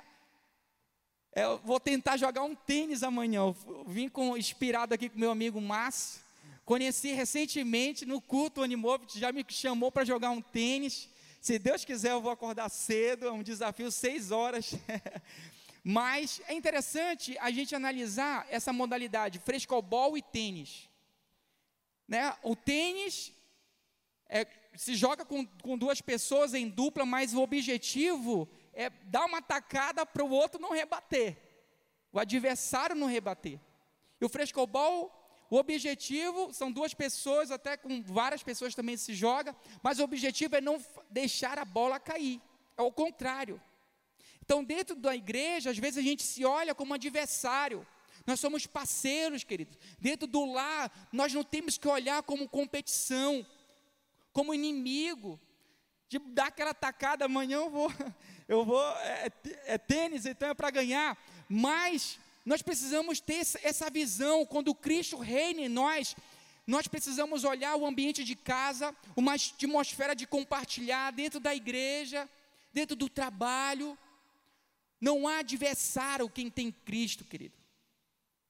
Eu 1.34 1.58
vou 1.58 1.80
tentar 1.80 2.16
jogar 2.16 2.44
um 2.44 2.54
tênis 2.54 3.02
amanhã. 3.02 3.40
Eu 3.40 3.56
vim 3.86 4.08
com, 4.08 4.36
inspirado 4.36 4.94
aqui 4.94 5.08
com 5.08 5.18
meu 5.18 5.30
amigo 5.30 5.60
Márcio. 5.60 6.22
Conheci 6.64 7.12
recentemente 7.12 8.06
no 8.06 8.20
culto 8.20 8.60
o 8.60 8.64
Animovit, 8.64 9.18
já 9.18 9.32
me 9.32 9.44
chamou 9.48 9.90
para 9.90 10.04
jogar 10.04 10.30
um 10.30 10.40
tênis. 10.40 11.08
Se 11.40 11.58
Deus 11.58 11.84
quiser, 11.84 12.12
eu 12.12 12.20
vou 12.20 12.30
acordar 12.30 12.68
cedo, 12.68 13.26
é 13.26 13.32
um 13.32 13.42
desafio 13.42 13.90
seis 13.90 14.30
horas. 14.30 14.74
Mas 15.82 16.40
é 16.46 16.54
interessante 16.54 17.36
a 17.38 17.50
gente 17.50 17.74
analisar 17.74 18.46
essa 18.48 18.72
modalidade, 18.72 19.38
frescobol 19.38 20.16
e 20.16 20.22
tênis. 20.22 20.88
Né? 22.06 22.34
O 22.42 22.54
tênis 22.54 23.32
é, 24.28 24.46
se 24.74 24.94
joga 24.94 25.24
com, 25.24 25.46
com 25.62 25.76
duas 25.76 26.00
pessoas 26.00 26.54
em 26.54 26.68
dupla, 26.68 27.04
mas 27.04 27.34
o 27.34 27.42
objetivo 27.42 28.48
é 28.74 28.90
dar 28.90 29.24
uma 29.24 29.40
tacada 29.40 30.04
para 30.04 30.24
o 30.24 30.30
outro 30.30 30.60
não 30.60 30.72
rebater, 30.72 31.36
o 32.12 32.18
adversário 32.18 32.94
não 32.94 33.06
rebater. 33.06 33.60
E 34.20 34.24
o 34.24 34.28
frescobol, 34.28 35.12
o 35.50 35.56
objetivo 35.56 36.52
são 36.52 36.70
duas 36.70 36.94
pessoas, 36.94 37.50
até 37.50 37.76
com 37.76 38.02
várias 38.02 38.42
pessoas 38.42 38.74
também 38.74 38.96
se 38.96 39.14
joga, 39.14 39.54
mas 39.82 39.98
o 39.98 40.04
objetivo 40.04 40.56
é 40.56 40.60
não 40.60 40.82
deixar 41.10 41.58
a 41.58 41.64
bola 41.64 42.00
cair, 42.00 42.40
é 42.76 42.82
o 42.82 42.92
contrário. 42.92 43.60
Então, 44.44 44.62
dentro 44.62 44.94
da 44.94 45.16
igreja, 45.16 45.70
às 45.70 45.78
vezes 45.78 45.98
a 45.98 46.02
gente 46.02 46.22
se 46.22 46.44
olha 46.44 46.74
como 46.74 46.92
adversário. 46.92 47.86
Nós 48.26 48.38
somos 48.40 48.66
parceiros, 48.66 49.42
queridos. 49.42 49.78
Dentro 49.98 50.26
do 50.26 50.44
lar, 50.44 50.92
nós 51.12 51.32
não 51.32 51.42
temos 51.42 51.78
que 51.78 51.88
olhar 51.88 52.22
como 52.22 52.48
competição, 52.48 53.46
como 54.32 54.54
inimigo. 54.54 55.40
De 56.08 56.18
dar 56.18 56.48
aquela 56.48 56.74
tacada, 56.74 57.24
amanhã 57.24 57.56
eu 57.56 57.70
vou, 57.70 57.90
eu 58.48 58.64
vou, 58.64 58.82
é, 58.98 59.30
é 59.66 59.78
tênis, 59.78 60.26
então 60.26 60.48
é 60.48 60.54
para 60.54 60.70
ganhar. 60.70 61.16
Mas 61.48 62.18
nós 62.44 62.62
precisamos 62.62 63.20
ter 63.20 63.46
essa 63.62 63.88
visão, 63.90 64.44
quando 64.44 64.74
Cristo 64.74 65.16
reina 65.16 65.62
em 65.62 65.68
nós, 65.68 66.14
nós 66.66 66.86
precisamos 66.86 67.44
olhar 67.44 67.76
o 67.76 67.86
ambiente 67.86 68.24
de 68.24 68.34
casa, 68.34 68.94
uma 69.16 69.34
atmosfera 69.34 70.14
de 70.14 70.26
compartilhar 70.26 71.10
dentro 71.12 71.38
da 71.40 71.54
igreja, 71.54 72.28
dentro 72.72 72.96
do 72.96 73.08
trabalho, 73.08 73.96
não 75.00 75.28
há 75.28 75.38
adversário 75.38 76.30
quem 76.30 76.50
tem 76.50 76.72
Cristo, 76.72 77.24
querido. 77.24 77.54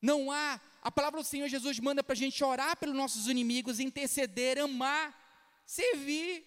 Não 0.00 0.30
há. 0.30 0.60
A 0.82 0.90
palavra 0.90 1.20
do 1.20 1.26
Senhor 1.26 1.48
Jesus 1.48 1.80
manda 1.80 2.04
para 2.04 2.12
a 2.12 2.16
gente 2.16 2.44
orar 2.44 2.76
pelos 2.76 2.94
nossos 2.94 3.26
inimigos, 3.26 3.80
interceder, 3.80 4.58
amar, 4.58 5.12
servir. 5.66 6.44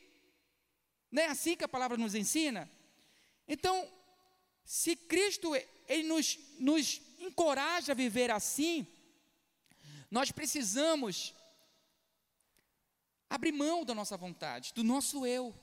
Não 1.12 1.24
é 1.24 1.25
assim 1.27 1.56
que 1.58 1.63
a 1.63 1.68
palavra 1.68 1.98
nos 1.98 2.16
ensina? 2.16 2.70
Então, 3.48 3.92
se 4.63 4.96
Cristo 4.96 5.56
ele 5.88 6.04
nos, 6.04 6.38
nos 6.60 7.01
encoraja 7.20 7.94
a 7.94 7.96
viver 7.96 8.30
assim, 8.30 8.86
nós 10.12 10.32
precisamos 10.32 11.34
abrir 13.30 13.51
mão 13.51 13.84
da 13.86 13.94
nossa 13.94 14.18
vontade, 14.18 14.74
do 14.74 14.84
nosso 14.84 15.26
eu. 15.26 15.56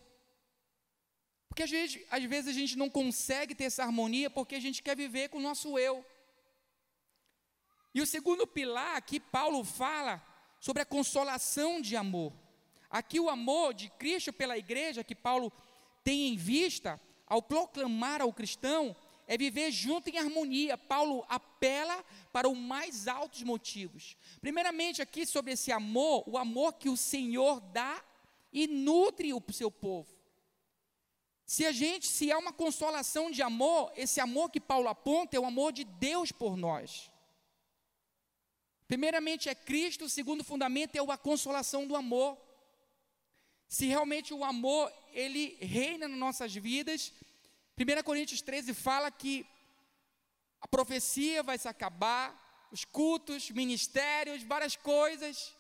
Porque 1.49 1.63
às 1.63 1.71
vezes, 1.71 2.05
às 2.11 2.25
vezes 2.25 2.51
a 2.51 2.59
gente 2.59 2.77
não 2.77 2.91
consegue 2.91 3.55
ter 3.55 3.65
essa 3.65 3.85
harmonia 3.85 4.29
porque 4.29 4.55
a 4.55 4.61
gente 4.61 4.83
quer 4.83 4.97
viver 4.97 5.29
com 5.29 5.39
o 5.39 5.43
nosso 5.43 5.79
eu. 5.79 6.05
E 7.95 8.01
o 8.01 8.07
segundo 8.07 8.47
pilar 8.47 8.97
aqui, 8.97 9.21
Paulo 9.21 9.63
fala 9.63 10.21
sobre 10.59 10.83
a 10.83 10.87
consolação 10.87 11.81
de 11.81 11.95
amor. 11.95 12.33
Aqui 12.91 13.21
o 13.21 13.31
amor 13.31 13.73
de 13.73 13.89
Cristo 13.91 14.33
pela 14.33 14.59
igreja 14.59 15.05
que 15.05 15.15
Paulo 15.15 15.53
tem 16.03 16.29
em 16.29 16.37
vista 16.37 17.01
ao 17.35 17.43
proclamar 17.43 18.23
ao 18.23 18.33
cristão 18.33 18.95
é 19.27 19.37
viver 19.37 19.73
junto 19.73 20.09
em 20.09 20.19
harmonia. 20.19 20.79
Paulo 20.79 21.25
apela 21.29 22.05
para 22.33 22.49
os 22.49 22.57
mais 22.57 23.09
altos 23.09 23.43
motivos. 23.43 24.17
Primeiramente, 24.41 25.03
aqui 25.03 25.27
sobre 25.27 25.53
esse 25.53 25.73
amor, 25.73 26.23
o 26.29 26.39
amor 26.39 26.75
que 26.75 26.89
o 26.89 26.97
Senhor 26.97 27.61
dá 27.61 28.03
e 28.53 28.69
nutre 28.69 29.35
o 29.35 29.43
seu 29.53 29.69
povo. 29.71 30.15
Se 31.45 31.67
a 31.67 31.73
gente, 31.73 32.07
se 32.07 32.31
há 32.31 32.39
uma 32.39 32.53
consolação 32.53 33.31
de 33.31 33.43
amor, 33.43 33.93
esse 33.97 34.21
amor 34.21 34.51
que 34.51 34.61
Paulo 34.61 34.89
aponta 34.89 35.37
é 35.37 35.41
o 35.41 35.45
amor 35.45 35.73
de 35.73 35.85
Deus 35.85 36.31
por 36.31 36.57
nós. 36.57 37.11
Primeiramente 38.87 39.49
é 39.49 39.55
Cristo, 39.57 40.05
o 40.05 40.09
segundo 40.09 40.45
fundamento 40.45 40.95
é 40.95 41.01
a 41.01 41.19
consolação 41.19 41.85
do 41.85 41.97
amor. 41.97 42.39
Se 43.67 43.87
realmente 43.87 44.33
o 44.33 44.45
amor 44.45 44.93
ele 45.13 45.57
reina 45.61 46.09
nas 46.09 46.19
nossas 46.19 46.55
vidas, 46.55 47.13
1 47.79 48.03
Coríntios 48.03 48.41
13 48.43 48.73
fala 48.75 49.11
que 49.11 49.47
a 50.61 50.69
profecia 50.69 51.43
vai 51.43 51.59
se 51.59 51.69
acabar, 51.69 52.69
os 52.71 52.85
cultos, 52.85 53.51
ministérios, 53.51 54.43
várias 54.43 54.77
coisas, 54.77 55.55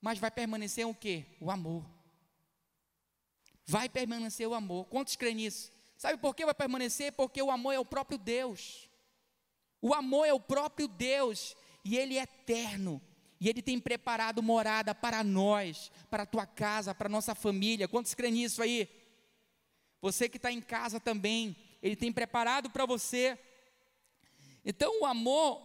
mas 0.00 0.18
vai 0.18 0.30
permanecer 0.30 0.86
o 0.86 0.94
que? 0.94 1.24
O 1.40 1.50
amor 1.50 1.96
vai 3.66 3.88
permanecer 3.88 4.46
o 4.46 4.54
amor. 4.54 4.86
Quantos 4.86 5.16
creem 5.16 5.34
nisso? 5.34 5.72
Sabe 5.98 6.18
por 6.18 6.34
que 6.34 6.44
vai 6.44 6.54
permanecer? 6.54 7.12
Porque 7.12 7.42
o 7.42 7.50
amor 7.50 7.72
é 7.72 7.78
o 7.78 7.84
próprio 7.84 8.16
Deus. 8.16 8.88
O 9.82 9.92
amor 9.92 10.24
é 10.24 10.32
o 10.32 10.40
próprio 10.40 10.86
Deus 10.86 11.56
e 11.84 11.96
ele 11.96 12.16
é 12.16 12.22
eterno. 12.22 13.02
E 13.40 13.48
ele 13.48 13.60
tem 13.60 13.78
preparado 13.78 14.42
morada 14.42 14.94
para 14.94 15.22
nós, 15.22 15.90
para 16.08 16.22
a 16.22 16.26
tua 16.26 16.46
casa, 16.46 16.94
para 16.94 17.08
a 17.08 17.10
nossa 17.10 17.34
família. 17.34 17.88
Quantos 17.88 18.14
creem 18.14 18.34
nisso 18.34 18.62
aí? 18.62 18.88
Você 20.06 20.28
que 20.28 20.36
está 20.36 20.52
em 20.52 20.60
casa 20.60 21.00
também, 21.00 21.56
ele 21.82 21.96
tem 21.96 22.12
preparado 22.12 22.70
para 22.70 22.86
você. 22.86 23.36
Então, 24.64 25.00
o 25.00 25.04
amor, 25.04 25.60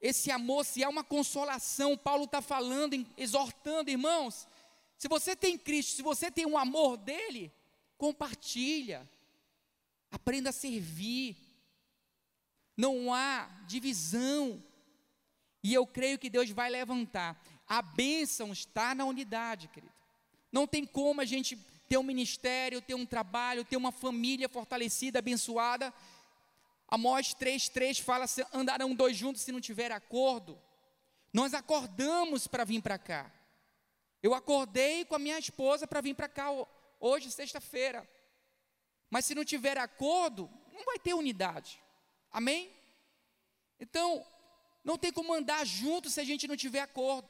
esse 0.00 0.30
amor, 0.30 0.64
se 0.64 0.80
é 0.80 0.88
uma 0.88 1.02
consolação, 1.02 1.98
Paulo 1.98 2.22
está 2.22 2.40
falando, 2.40 3.04
exortando, 3.16 3.90
irmãos, 3.90 4.46
se 4.96 5.08
você 5.08 5.34
tem 5.34 5.58
Cristo, 5.58 5.96
se 5.96 6.02
você 6.02 6.30
tem 6.30 6.46
um 6.46 6.56
amor 6.56 6.96
dele, 6.98 7.52
compartilha. 7.96 9.10
Aprenda 10.08 10.50
a 10.50 10.52
servir. 10.52 11.36
Não 12.76 13.12
há 13.12 13.50
divisão. 13.66 14.62
E 15.64 15.74
eu 15.74 15.84
creio 15.84 16.16
que 16.16 16.30
Deus 16.30 16.48
vai 16.50 16.70
levantar. 16.70 17.44
A 17.66 17.82
bênção 17.82 18.52
está 18.52 18.94
na 18.94 19.04
unidade, 19.04 19.66
querido. 19.66 19.92
Não 20.52 20.64
tem 20.64 20.86
como 20.86 21.20
a 21.20 21.24
gente 21.24 21.58
ter 21.88 21.96
um 21.96 22.02
ministério, 22.02 22.82
ter 22.82 22.94
um 22.94 23.06
trabalho, 23.06 23.64
ter 23.64 23.76
uma 23.76 23.90
família 23.90 24.48
fortalecida, 24.48 25.18
abençoada. 25.18 25.92
Amós 26.86 27.34
3,3 27.34 28.02
fala: 28.02 28.26
andarão 28.52 28.94
dois 28.94 29.16
juntos 29.16 29.42
se 29.42 29.52
não 29.52 29.60
tiver 29.60 29.90
acordo. 29.90 30.60
Nós 31.32 31.54
acordamos 31.54 32.46
para 32.46 32.64
vir 32.64 32.82
para 32.82 32.98
cá. 32.98 33.32
Eu 34.22 34.34
acordei 34.34 35.04
com 35.04 35.14
a 35.14 35.18
minha 35.18 35.38
esposa 35.38 35.86
para 35.86 36.00
vir 36.00 36.14
para 36.14 36.28
cá 36.28 36.46
hoje, 37.00 37.30
sexta-feira. 37.30 38.08
Mas 39.10 39.24
se 39.24 39.34
não 39.34 39.44
tiver 39.44 39.78
acordo, 39.78 40.50
não 40.72 40.84
vai 40.84 40.98
ter 40.98 41.14
unidade. 41.14 41.80
Amém? 42.30 42.70
Então, 43.80 44.26
não 44.84 44.98
tem 44.98 45.12
como 45.12 45.32
andar 45.32 45.64
junto 45.64 46.10
se 46.10 46.20
a 46.20 46.24
gente 46.24 46.48
não 46.48 46.56
tiver 46.56 46.80
acordo. 46.80 47.28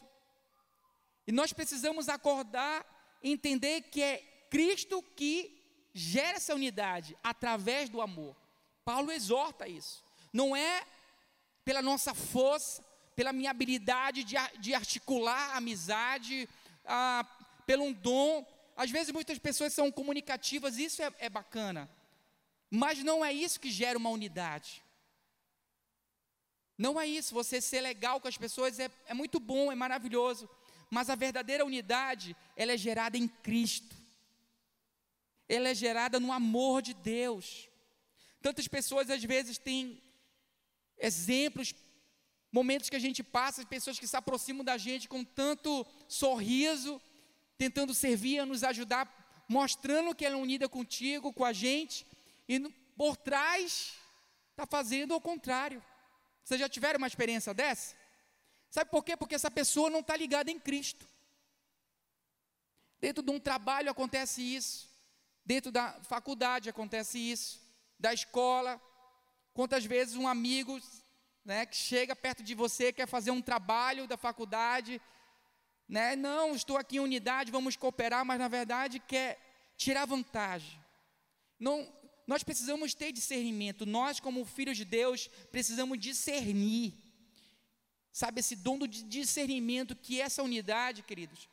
E 1.27 1.33
nós 1.33 1.53
precisamos 1.53 2.09
acordar 2.09 2.87
e 3.23 3.31
entender 3.31 3.83
que 3.83 4.03
é 4.03 4.28
Cristo 4.51 5.03
que 5.17 5.59
gera 5.95 6.37
essa 6.37 6.55
unidade 6.55 7.17
através 7.23 7.89
do 7.89 8.01
amor. 8.01 8.37
Paulo 8.85 9.11
exorta 9.11 9.69
isso. 9.69 10.03
Não 10.33 10.55
é 10.55 10.85
pela 11.65 11.83
nossa 11.83 12.15
força, 12.15 12.83
pela 13.15 13.33
minha 13.33 13.51
habilidade 13.51 14.25
de, 14.25 14.37
de 14.61 14.75
articular 14.75 15.57
amizade, 15.57 16.49
ah, 16.85 17.27
pelo 17.67 17.85
um 17.85 17.93
dom. 17.93 18.47
Às 18.77 18.91
vezes 18.91 19.13
muitas 19.13 19.39
pessoas 19.39 19.73
são 19.73 19.91
comunicativas, 19.91 20.79
isso 20.79 21.03
é, 21.03 21.13
é 21.19 21.29
bacana. 21.29 21.91
Mas 22.71 23.03
não 23.03 23.25
é 23.25 23.33
isso 23.33 23.61
que 23.61 23.71
gera 23.71 23.99
uma 23.99 24.11
unidade. 24.11 24.83
Não 26.79 26.99
é 27.01 27.07
isso, 27.07 27.35
você 27.35 27.61
ser 27.61 27.81
legal 27.81 28.21
com 28.21 28.29
as 28.29 28.39
pessoas 28.39 28.79
é, 28.79 28.89
é 29.07 29.13
muito 29.13 29.41
bom, 29.41 29.73
é 29.73 29.75
maravilhoso. 29.75 30.49
Mas 30.89 31.11
a 31.11 31.17
verdadeira 31.17 31.67
unidade, 31.67 32.37
ela 32.57 32.73
é 32.73 32.77
gerada 32.77 33.19
em 33.19 33.27
Cristo. 33.27 33.98
Ela 35.49 35.71
é 35.71 35.75
gerada 35.75 36.21
no 36.21 36.33
amor 36.33 36.83
de 36.83 36.95
Deus. 36.95 37.69
Tantas 38.43 38.69
pessoas 38.69 39.11
às 39.11 39.23
vezes 39.23 39.59
têm 39.59 40.03
exemplos 40.99 41.75
momentos 42.51 42.89
que 42.89 42.97
a 42.97 43.01
gente 43.01 43.23
passa, 43.23 43.65
pessoas 43.67 43.99
que 43.99 44.07
se 44.07 44.17
aproximam 44.17 44.65
da 44.65 44.77
gente 44.77 45.09
com 45.09 45.25
tanto 45.25 45.87
sorriso, 46.09 47.01
tentando 47.57 47.95
servir, 47.95 48.45
nos 48.47 48.65
ajudar, 48.65 49.45
mostrando 49.49 50.15
que 50.15 50.25
ela 50.25 50.37
é 50.37 50.39
unida 50.39 50.69
contigo, 50.69 51.33
com 51.33 51.45
a 51.45 51.53
gente, 51.53 52.07
e 52.49 52.61
por 52.97 53.17
trás 53.17 53.95
está 54.51 54.67
fazendo 54.67 55.15
o 55.15 55.21
contrário. 55.21 55.83
Vocês 56.43 56.61
já 56.61 56.69
tiveram 56.69 56.99
uma 56.99 57.07
experiência 57.07 57.53
dessa? 57.53 57.95
Sabe 58.71 58.91
por 58.91 59.05
quê? 59.05 59.17
Porque 59.17 59.35
essa 59.35 59.51
pessoa 59.51 59.91
não 59.91 60.01
está 60.01 60.17
ligada 60.17 60.51
em 60.51 60.59
Cristo. 60.59 61.09
Dentro 63.01 63.23
de 63.23 63.31
um 63.31 63.39
trabalho 63.39 63.91
acontece 63.91 64.43
isso, 64.43 64.88
dentro 65.49 65.73
da 65.73 65.99
faculdade 66.03 66.69
acontece 66.69 67.19
isso, 67.19 67.59
da 67.99 68.13
escola. 68.13 68.79
Quantas 69.55 69.83
vezes 69.87 70.15
um 70.15 70.29
amigo 70.29 70.79
né, 71.43 71.65
que 71.65 71.75
chega 71.75 72.15
perto 72.15 72.43
de 72.43 72.55
você, 72.55 72.93
quer 72.93 73.09
fazer 73.09 73.31
um 73.31 73.41
trabalho 73.41 74.07
da 74.07 74.19
faculdade, 74.19 75.01
né, 75.89 76.15
não, 76.15 76.55
estou 76.55 76.77
aqui 76.77 76.97
em 76.97 77.01
unidade, 77.01 77.51
vamos 77.51 77.77
cooperar, 77.77 78.27
mas 78.27 78.39
na 78.39 78.47
verdade 78.47 79.01
quer 79.01 79.41
tirar 79.75 80.05
vantagem. 80.05 80.79
Não, 81.59 81.91
nós 82.27 82.43
precisamos 82.43 82.93
ter 82.93 83.11
discernimento, 83.11 83.87
nós, 83.87 84.21
como 84.21 84.45
filhos 84.45 84.77
de 84.77 84.85
Deus, 84.85 85.29
precisamos 85.51 85.99
discernir, 85.99 86.93
sabe, 88.13 88.41
esse 88.41 88.55
dom 88.55 88.81
de 88.81 89.03
discernimento 89.03 89.97
que 89.97 90.21
essa 90.21 90.43
unidade, 90.43 91.03
queridos, 91.03 91.49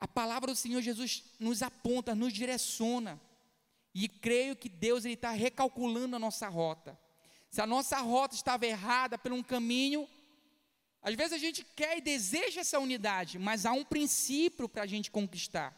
a 0.00 0.08
palavra 0.08 0.52
do 0.52 0.56
Senhor 0.56 0.80
Jesus 0.80 1.22
nos 1.38 1.62
aponta, 1.62 2.14
nos 2.14 2.32
direciona, 2.32 3.20
e 3.94 4.08
creio 4.08 4.56
que 4.56 4.68
Deus 4.68 5.04
está 5.04 5.30
recalculando 5.30 6.16
a 6.16 6.18
nossa 6.18 6.48
rota. 6.48 6.98
Se 7.50 7.60
a 7.60 7.66
nossa 7.66 7.98
rota 7.98 8.34
estava 8.34 8.64
errada 8.64 9.18
por 9.18 9.32
um 9.32 9.42
caminho, 9.42 10.08
às 11.02 11.14
vezes 11.14 11.32
a 11.32 11.38
gente 11.38 11.64
quer 11.64 11.98
e 11.98 12.00
deseja 12.00 12.60
essa 12.60 12.78
unidade, 12.78 13.38
mas 13.38 13.66
há 13.66 13.72
um 13.72 13.84
princípio 13.84 14.68
para 14.68 14.84
a 14.84 14.86
gente 14.86 15.10
conquistar. 15.10 15.76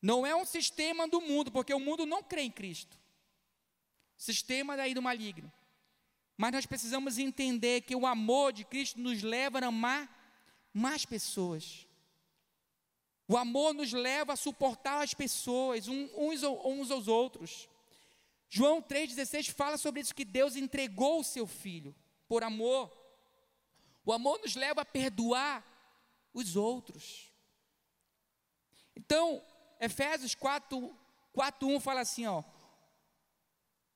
Não 0.00 0.24
é 0.24 0.34
um 0.34 0.46
sistema 0.46 1.06
do 1.06 1.20
mundo, 1.20 1.50
porque 1.50 1.74
o 1.74 1.80
mundo 1.80 2.06
não 2.06 2.22
crê 2.22 2.42
em 2.42 2.50
Cristo. 2.50 2.98
Sistema 4.16 4.76
daí 4.76 4.94
do 4.94 5.02
maligno. 5.02 5.52
Mas 6.36 6.52
nós 6.52 6.66
precisamos 6.66 7.18
entender 7.18 7.82
que 7.82 7.94
o 7.94 8.06
amor 8.06 8.52
de 8.52 8.64
Cristo 8.64 8.98
nos 9.00 9.22
leva 9.22 9.58
a 9.58 9.66
amar 9.66 10.08
mais 10.72 11.04
pessoas. 11.04 11.86
O 13.30 13.36
amor 13.36 13.72
nos 13.72 13.92
leva 13.92 14.32
a 14.32 14.36
suportar 14.36 15.04
as 15.04 15.14
pessoas, 15.14 15.86
uns, 15.86 16.42
uns 16.42 16.90
aos 16.90 17.06
outros. 17.06 17.68
João 18.48 18.82
3,16 18.82 19.52
fala 19.52 19.78
sobre 19.78 20.00
isso: 20.00 20.12
que 20.12 20.24
Deus 20.24 20.56
entregou 20.56 21.20
o 21.20 21.24
seu 21.24 21.46
filho 21.46 21.94
por 22.26 22.42
amor. 22.42 22.90
O 24.04 24.12
amor 24.12 24.40
nos 24.40 24.56
leva 24.56 24.80
a 24.80 24.84
perdoar 24.84 25.64
os 26.34 26.56
outros. 26.56 27.32
Então, 28.96 29.40
Efésios 29.78 30.34
4, 30.34 30.92
4 31.32 31.68
1 31.68 31.78
fala 31.78 32.00
assim: 32.00 32.26
ó, 32.26 32.42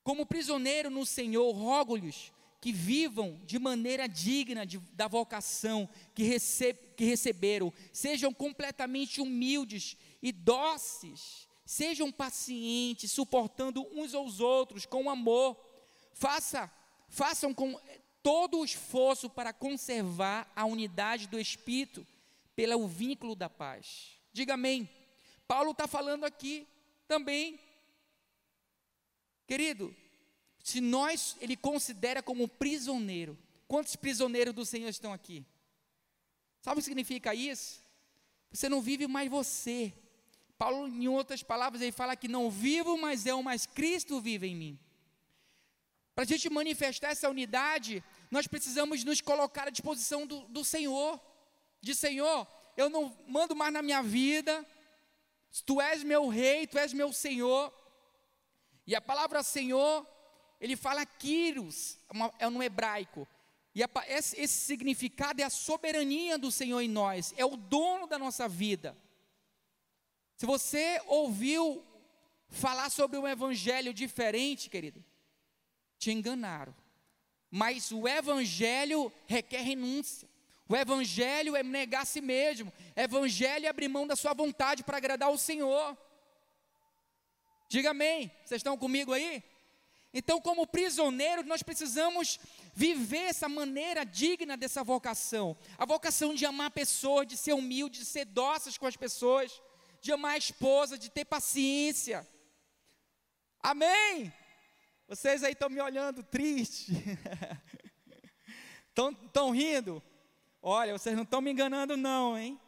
como 0.05 0.25
prisioneiro 0.25 0.91
no 0.91 1.05
Senhor, 1.05 1.51
rogo-lhes 1.51 2.33
que 2.65 2.73
vivam 2.73 3.39
de 3.45 3.59
maneira 3.59 4.09
digna 4.09 4.65
de, 4.65 4.79
da 4.95 5.07
vocação 5.07 5.87
que, 6.15 6.23
receb, 6.23 6.79
que 6.97 7.05
receberam, 7.05 7.71
sejam 7.93 8.33
completamente 8.33 9.21
humildes 9.21 9.99
e 10.23 10.33
dóceis, 10.33 11.47
sejam 11.67 12.11
pacientes, 12.11 13.13
suportando 13.13 13.87
uns 13.93 14.15
aos 14.15 14.41
outros 14.41 14.87
com 14.87 15.11
amor, 15.11 15.63
Faça, 16.15 16.73
façam 17.07 17.53
com 17.53 17.79
todo 18.23 18.61
o 18.61 18.65
esforço 18.65 19.29
para 19.29 19.53
conservar 19.53 20.51
a 20.57 20.65
unidade 20.65 21.27
do 21.27 21.39
Espírito 21.39 22.07
pelo 22.57 22.89
vínculo 22.89 23.37
da 23.37 23.51
paz. 23.51 24.19
Diga 24.33 24.55
amém. 24.55 24.89
Paulo 25.47 25.73
está 25.73 25.87
falando 25.87 26.25
aqui 26.25 26.67
também, 27.07 27.61
querido, 29.47 29.95
se 30.65 30.81
nós, 30.81 31.37
ele 31.43 31.59
considera 31.59 32.23
como 32.23 32.49
prisioneiro, 32.49 33.39
quantos 33.69 33.97
prisioneiros 33.97 34.55
do 34.55 34.65
Senhor 34.65 34.89
estão 34.89 35.13
aqui? 35.13 35.45
Sabe 36.63 36.77
o 36.77 36.79
que 36.79 36.85
significa 36.85 37.35
isso? 37.35 37.83
Você 38.51 38.67
não 38.67 38.81
vive 38.81 39.07
mais 39.07 39.31
você. 39.31 39.93
Paulo, 40.57 40.89
em 40.89 41.07
outras 41.07 41.43
palavras, 41.43 41.83
ele 41.83 41.93
fala 41.93 42.17
que 42.17 42.27
não 42.27 42.51
vivo, 42.51 42.97
mas 42.97 43.27
é 43.27 43.35
o 43.35 43.43
mais 43.43 43.67
Cristo 43.67 44.23
vive 44.23 44.47
em 44.47 44.57
mim. 44.57 44.81
Para 46.15 46.25
a 46.25 46.27
gente 46.27 46.49
manifestar 46.49 47.11
essa 47.11 47.29
unidade, 47.29 48.03
nós 48.31 48.47
precisamos 48.47 49.05
nos 49.05 49.21
colocar 49.21 49.69
à 49.69 49.71
disposição 49.71 50.27
do, 50.27 50.49
do 50.49 50.65
Senhor. 50.65 51.21
De 51.83 51.95
Senhor, 51.95 52.49
eu 52.75 52.89
não 52.89 53.15
mando 53.29 53.55
mais 53.55 53.71
na 53.71 53.83
minha 53.83 54.03
vida, 54.03 54.65
tu 55.67 55.79
és 55.79 56.03
meu 56.03 56.27
rei, 56.29 56.67
tu 56.67 56.79
és 56.79 56.95
meu 56.95 57.13
Senhor. 57.13 57.71
E 58.87 58.95
a 58.95 59.01
palavra 59.03 59.43
Senhor 59.43 60.14
ele 60.61 60.77
fala 60.77 61.05
Kyrios, 61.05 61.99
é 62.39 62.49
no 62.49 62.63
hebraico. 62.63 63.27
E 63.75 63.83
esse, 64.07 64.47
significado 64.47 65.43
é 65.43 65.45
a 65.45 65.51
soberania 65.51 66.39
do 66.39 66.51
Senhor 66.51 66.81
em 66.81 66.89
nós, 66.89 67.35
é 67.37 67.45
o 67.45 67.57
dono 67.57 68.07
da 68.07 68.19
nossa 68.19 68.49
vida. 68.49 68.97
Se 70.37 70.47
você 70.47 71.01
ouviu 71.07 71.85
falar 72.49 72.89
sobre 72.91 73.19
um 73.19 73.27
evangelho 73.27 73.93
diferente, 73.93 74.71
querido, 74.71 75.05
te 75.99 76.13
enganaram. 76.13 76.75
Mas 77.51 77.91
o 77.91 78.07
evangelho 78.07 79.13
requer 79.27 79.63
renúncia. 79.63 80.29
O 80.69 80.75
evangelho 80.75 81.55
é 81.55 81.63
negar 81.63 82.03
a 82.03 82.07
si 82.07 82.21
mesmo. 82.21 82.73
Evangelho 82.97 83.67
é 83.67 83.69
abrir 83.69 83.89
mão 83.89 84.07
da 84.07 84.17
sua 84.17 84.35
vontade 84.35 84.83
para 84.83 84.97
agradar 84.97 85.31
o 85.31 85.39
Senhor. 85.39 85.97
Diga 87.69 87.91
amém. 87.91 88.31
Vocês 88.45 88.61
estão 88.61 88.77
comigo 88.77 89.13
aí? 89.13 89.43
Então, 90.17 90.41
como 90.41 90.65
prisioneiros, 90.65 91.45
nós 91.45 91.61
precisamos 91.61 92.39
viver 92.73 93.25
essa 93.25 93.49
maneira 93.49 94.07
digna 94.07 94.57
dessa 94.57 94.85
vocação. 94.85 95.57
A 95.77 95.85
vocação 95.85 96.33
de 96.33 96.47
amar 96.47 96.71
pessoas, 96.71 97.27
de 97.27 97.37
ser 97.37 97.53
humilde, 97.53 97.99
de 97.99 98.05
ser 98.05 98.25
dóceis 98.25 98.79
com 98.79 98.87
as 98.87 98.97
pessoas, 98.97 99.61
de 100.01 100.13
amar 100.13 100.35
a 100.35 100.39
esposa, 100.39 100.97
de 100.97 101.11
ter 101.11 101.25
paciência. 101.25 102.25
Amém? 103.61 104.33
Vocês 105.09 105.43
aí 105.43 105.53
estão 105.53 105.69
me 105.69 105.81
olhando 105.81 106.23
triste. 106.23 106.93
Estão 108.97 109.51
rindo? 109.51 110.01
Olha, 110.63 110.97
vocês 110.97 111.17
não 111.17 111.25
estão 111.25 111.41
me 111.41 111.51
enganando, 111.51 111.97
não, 111.97 112.39
hein? 112.39 112.61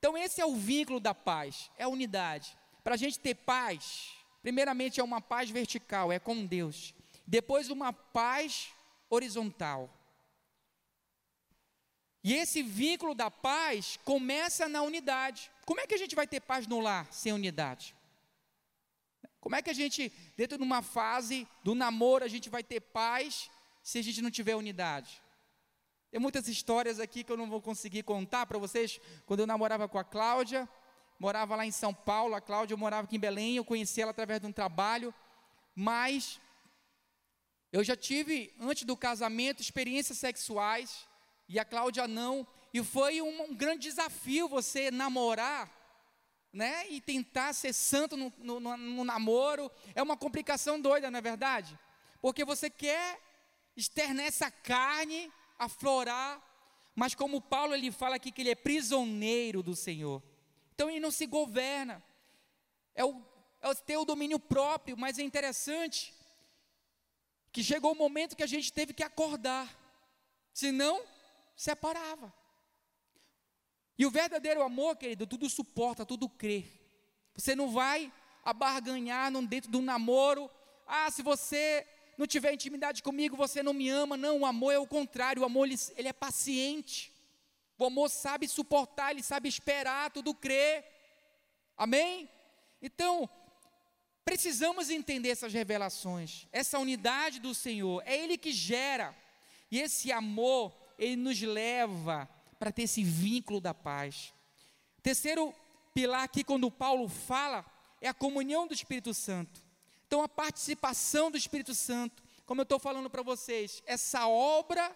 Então, 0.00 0.18
esse 0.18 0.40
é 0.40 0.44
o 0.44 0.56
vínculo 0.56 0.98
da 0.98 1.14
paz, 1.14 1.70
é 1.78 1.84
a 1.84 1.88
unidade. 1.88 2.58
Para 2.82 2.94
a 2.94 2.98
gente 2.98 3.20
ter 3.20 3.36
paz, 3.36 4.10
Primeiramente 4.42 5.00
é 5.00 5.04
uma 5.04 5.20
paz 5.20 5.50
vertical, 5.50 6.10
é 6.10 6.18
com 6.18 6.44
Deus. 6.46 6.94
Depois 7.26 7.68
uma 7.68 7.92
paz 7.92 8.70
horizontal. 9.08 9.88
E 12.22 12.34
esse 12.34 12.62
vínculo 12.62 13.14
da 13.14 13.30
paz 13.30 13.98
começa 14.04 14.68
na 14.68 14.82
unidade. 14.82 15.50
Como 15.64 15.80
é 15.80 15.86
que 15.86 15.94
a 15.94 15.98
gente 15.98 16.14
vai 16.14 16.26
ter 16.26 16.40
paz 16.40 16.66
no 16.66 16.80
lar 16.80 17.10
sem 17.12 17.32
unidade? 17.32 17.94
Como 19.40 19.56
é 19.56 19.62
que 19.62 19.70
a 19.70 19.74
gente, 19.74 20.12
dentro 20.36 20.58
de 20.58 20.64
uma 20.64 20.82
fase 20.82 21.48
do 21.64 21.74
namoro, 21.74 22.24
a 22.24 22.28
gente 22.28 22.50
vai 22.50 22.62
ter 22.62 22.80
paz 22.80 23.50
se 23.82 23.98
a 23.98 24.02
gente 24.02 24.20
não 24.20 24.30
tiver 24.30 24.54
unidade? 24.54 25.22
Tem 26.10 26.20
muitas 26.20 26.48
histórias 26.48 27.00
aqui 27.00 27.24
que 27.24 27.32
eu 27.32 27.36
não 27.36 27.48
vou 27.48 27.62
conseguir 27.62 28.02
contar 28.02 28.44
para 28.44 28.58
vocês. 28.58 29.00
Quando 29.24 29.40
eu 29.40 29.46
namorava 29.46 29.88
com 29.88 29.98
a 29.98 30.04
Cláudia, 30.04 30.68
morava 31.20 31.54
lá 31.54 31.66
em 31.66 31.70
São 31.70 31.92
Paulo, 31.92 32.34
a 32.34 32.40
Cláudia 32.40 32.74
morava 32.78 33.04
aqui 33.04 33.16
em 33.16 33.20
Belém, 33.20 33.56
eu 33.56 33.64
conheci 33.64 34.00
ela 34.00 34.10
através 34.10 34.40
de 34.40 34.46
um 34.46 34.52
trabalho, 34.52 35.14
mas 35.74 36.40
eu 37.70 37.84
já 37.84 37.94
tive, 37.94 38.54
antes 38.58 38.84
do 38.84 38.96
casamento, 38.96 39.60
experiências 39.60 40.16
sexuais, 40.16 41.06
e 41.46 41.58
a 41.58 41.64
Cláudia 41.64 42.08
não, 42.08 42.46
e 42.72 42.82
foi 42.82 43.20
um, 43.20 43.42
um 43.42 43.54
grande 43.54 43.82
desafio 43.82 44.48
você 44.48 44.90
namorar, 44.90 45.70
né, 46.50 46.88
e 46.88 47.02
tentar 47.02 47.52
ser 47.52 47.74
santo 47.74 48.16
no, 48.16 48.32
no, 48.38 48.76
no, 48.76 49.04
namoro, 49.04 49.70
é 49.94 50.02
uma 50.02 50.16
complicação 50.16 50.80
doida, 50.80 51.10
não 51.10 51.18
é 51.18 51.22
verdade? 51.22 51.78
Porque 52.22 52.46
você 52.46 52.70
quer 52.70 53.20
externar 53.76 54.24
essa 54.24 54.50
carne, 54.50 55.30
aflorar, 55.58 56.42
mas 56.96 57.14
como 57.14 57.42
Paulo 57.42 57.74
ele 57.74 57.92
fala 57.92 58.16
aqui 58.16 58.32
que 58.32 58.40
ele 58.40 58.50
é 58.50 58.54
prisioneiro 58.54 59.62
do 59.62 59.76
Senhor. 59.76 60.29
Então 60.80 60.88
ele 60.88 60.98
não 60.98 61.10
se 61.10 61.26
governa. 61.26 62.02
É 62.94 63.04
o, 63.04 63.22
é 63.60 63.68
o 63.68 63.74
ter 63.74 63.98
o 63.98 64.04
domínio 64.06 64.40
próprio, 64.40 64.96
mas 64.96 65.18
é 65.18 65.22
interessante 65.22 66.14
que 67.52 67.62
chegou 67.62 67.92
o 67.92 67.94
momento 67.94 68.34
que 68.34 68.42
a 68.42 68.46
gente 68.46 68.72
teve 68.72 68.94
que 68.94 69.02
acordar. 69.02 69.68
Senão, 70.54 71.04
separava. 71.54 72.32
E 73.98 74.06
o 74.06 74.10
verdadeiro 74.10 74.62
amor, 74.62 74.96
querido, 74.96 75.26
tudo 75.26 75.50
suporta, 75.50 76.06
tudo 76.06 76.30
crê. 76.30 76.64
Você 77.34 77.54
não 77.54 77.70
vai 77.70 78.10
abarganhar 78.42 79.30
dentro 79.46 79.70
de 79.70 79.76
um 79.76 79.82
namoro. 79.82 80.50
Ah, 80.86 81.10
se 81.10 81.20
você 81.22 81.86
não 82.16 82.26
tiver 82.26 82.54
intimidade 82.54 83.02
comigo, 83.02 83.36
você 83.36 83.62
não 83.62 83.74
me 83.74 83.90
ama. 83.90 84.16
Não, 84.16 84.38
o 84.38 84.46
amor 84.46 84.72
é 84.72 84.78
o 84.78 84.86
contrário. 84.86 85.42
O 85.42 85.44
amor 85.44 85.66
ele, 85.66 85.78
ele 85.94 86.08
é 86.08 86.12
paciente. 86.14 87.09
O 87.80 87.86
amor 87.86 88.10
sabe 88.10 88.46
suportar, 88.46 89.10
ele 89.10 89.22
sabe 89.22 89.48
esperar, 89.48 90.10
tudo 90.10 90.34
crer. 90.34 90.84
Amém? 91.76 92.28
Então, 92.82 93.28
precisamos 94.22 94.90
entender 94.90 95.30
essas 95.30 95.52
revelações, 95.52 96.46
essa 96.52 96.78
unidade 96.78 97.40
do 97.40 97.54
Senhor. 97.54 98.02
É 98.04 98.14
Ele 98.14 98.36
que 98.36 98.52
gera. 98.52 99.16
E 99.70 99.80
esse 99.80 100.12
amor, 100.12 100.74
ele 100.98 101.16
nos 101.16 101.40
leva 101.40 102.28
para 102.58 102.70
ter 102.70 102.82
esse 102.82 103.02
vínculo 103.02 103.62
da 103.62 103.72
paz. 103.72 104.34
Terceiro 105.02 105.54
pilar 105.94 106.24
aqui, 106.24 106.44
quando 106.44 106.70
Paulo 106.70 107.08
fala, 107.08 107.64
é 107.98 108.08
a 108.08 108.14
comunhão 108.14 108.66
do 108.66 108.74
Espírito 108.74 109.14
Santo. 109.14 109.64
Então, 110.06 110.22
a 110.22 110.28
participação 110.28 111.30
do 111.30 111.38
Espírito 111.38 111.74
Santo, 111.74 112.22
como 112.44 112.60
eu 112.60 112.64
estou 112.64 112.78
falando 112.78 113.08
para 113.08 113.22
vocês, 113.22 113.82
essa 113.86 114.26
obra 114.26 114.94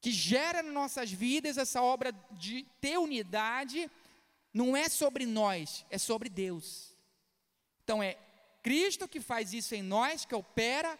que 0.00 0.10
gera 0.10 0.62
nas 0.62 0.72
nossas 0.72 1.10
vidas, 1.10 1.58
essa 1.58 1.82
obra 1.82 2.12
de 2.32 2.66
ter 2.80 2.98
unidade, 2.98 3.90
não 4.52 4.76
é 4.76 4.88
sobre 4.88 5.26
nós, 5.26 5.84
é 5.90 5.98
sobre 5.98 6.28
Deus. 6.28 6.94
Então, 7.84 8.02
é 8.02 8.16
Cristo 8.62 9.08
que 9.08 9.20
faz 9.20 9.52
isso 9.52 9.74
em 9.74 9.82
nós, 9.82 10.24
que 10.24 10.34
opera 10.34 10.98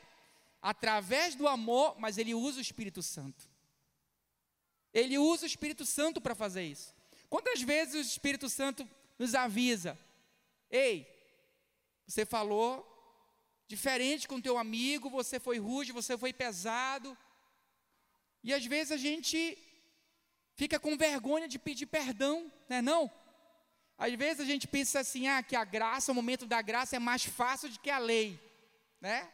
através 0.61 1.35
do 1.35 1.49
amor, 1.49 1.97
mas 1.99 2.19
Ele 2.19 2.35
usa 2.35 2.59
o 2.59 2.63
Espírito 2.63 3.03
Santo. 3.03 3.49
Ele 4.93 5.17
usa 5.19 5.45
o 5.45 5.47
Espírito 5.47 5.87
Santo 5.87 6.21
para 6.21 6.35
fazer 6.35 6.65
isso. 6.65 6.95
Quantas 7.29 7.63
vezes 7.63 7.95
o 7.95 8.09
Espírito 8.09 8.49
Santo 8.49 8.89
nos 9.19 9.35
avisa: 9.35 9.99
Ei, 10.71 11.09
você 12.07 12.27
falou 12.27 12.87
diferente 13.69 14.27
com 14.27 14.41
teu 14.41 14.59
amigo, 14.59 15.09
você 15.09 15.39
foi 15.39 15.59
rude, 15.59 15.93
você 15.93 16.19
foi 16.19 16.33
pesado. 16.33 17.17
E 18.43 18.55
às 18.55 18.65
vezes 18.65 18.93
a 18.93 18.97
gente 18.97 19.59
fica 20.55 20.79
com 20.79 20.97
vergonha 20.97 21.49
de 21.49 21.59
pedir 21.59 21.87
perdão, 21.87 22.51
né 22.69 22.81
não? 22.81 23.11
Às 23.97 24.15
vezes 24.15 24.41
a 24.41 24.45
gente 24.45 24.67
pensa 24.67 25.01
assim, 25.01 25.29
ah, 25.29 25.43
que 25.43 25.55
a 25.55 25.65
graça, 25.65 26.11
o 26.11 26.15
momento 26.15 26.47
da 26.47 26.63
graça 26.63 26.97
é 26.97 26.99
mais 26.99 27.25
fácil 27.25 27.69
do 27.69 27.79
que 27.79 27.91
a 27.91 27.99
lei, 27.99 28.41
né? 29.01 29.29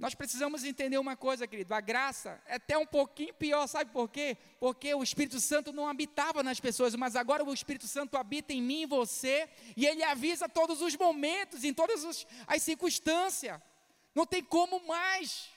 Nós 0.00 0.14
precisamos 0.14 0.64
entender 0.64 0.96
uma 0.96 1.14
coisa, 1.14 1.46
querido, 1.46 1.74
a 1.74 1.80
graça 1.80 2.42
é 2.46 2.54
até 2.54 2.78
um 2.78 2.86
pouquinho 2.86 3.34
pior, 3.34 3.66
sabe 3.66 3.92
por 3.92 4.08
quê? 4.08 4.36
Porque 4.58 4.94
o 4.94 5.02
Espírito 5.02 5.38
Santo 5.38 5.74
não 5.74 5.86
habitava 5.86 6.42
nas 6.42 6.58
pessoas, 6.58 6.94
mas 6.94 7.14
agora 7.14 7.44
o 7.44 7.52
Espírito 7.52 7.86
Santo 7.86 8.16
habita 8.16 8.54
em 8.54 8.62
mim 8.62 8.82
e 8.82 8.86
você, 8.86 9.46
e 9.76 9.86
ele 9.86 10.02
avisa 10.02 10.48
todos 10.48 10.80
os 10.80 10.96
momentos, 10.96 11.64
em 11.64 11.74
todas 11.74 12.26
as 12.46 12.62
circunstâncias. 12.62 13.60
Não 14.14 14.24
tem 14.24 14.42
como 14.42 14.86
mais. 14.86 15.50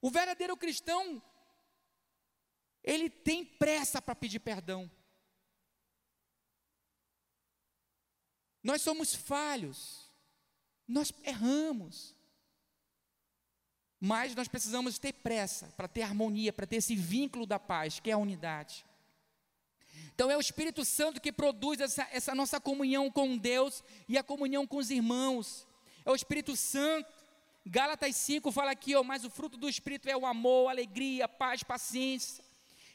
O 0.00 0.10
verdadeiro 0.10 0.56
cristão, 0.56 1.22
ele 2.82 3.10
tem 3.10 3.44
pressa 3.44 4.00
para 4.00 4.14
pedir 4.14 4.40
perdão. 4.40 4.90
Nós 8.62 8.82
somos 8.82 9.14
falhos, 9.14 10.10
nós 10.86 11.12
erramos. 11.24 12.14
Mas 14.02 14.34
nós 14.34 14.48
precisamos 14.48 14.98
ter 14.98 15.12
pressa 15.12 15.66
para 15.76 15.86
ter 15.86 16.00
harmonia, 16.02 16.54
para 16.54 16.66
ter 16.66 16.76
esse 16.76 16.96
vínculo 16.96 17.44
da 17.44 17.58
paz, 17.58 18.00
que 18.00 18.10
é 18.10 18.14
a 18.14 18.18
unidade. 18.18 18.86
Então 20.14 20.30
é 20.30 20.36
o 20.36 20.40
Espírito 20.40 20.84
Santo 20.86 21.20
que 21.20 21.30
produz 21.30 21.80
essa, 21.80 22.08
essa 22.10 22.34
nossa 22.34 22.58
comunhão 22.58 23.10
com 23.10 23.36
Deus 23.36 23.84
e 24.08 24.16
a 24.16 24.22
comunhão 24.22 24.66
com 24.66 24.78
os 24.78 24.90
irmãos. 24.90 25.66
É 26.04 26.10
o 26.10 26.14
Espírito 26.14 26.56
Santo. 26.56 27.19
Gálatas 27.66 28.16
5 28.16 28.50
fala 28.50 28.70
aqui, 28.70 28.94
ó, 28.94 29.02
mas 29.02 29.24
o 29.24 29.30
fruto 29.30 29.56
do 29.56 29.68
Espírito 29.68 30.08
é 30.08 30.16
o 30.16 30.26
amor, 30.26 30.68
alegria, 30.68 31.28
paz, 31.28 31.62
paciência, 31.62 32.42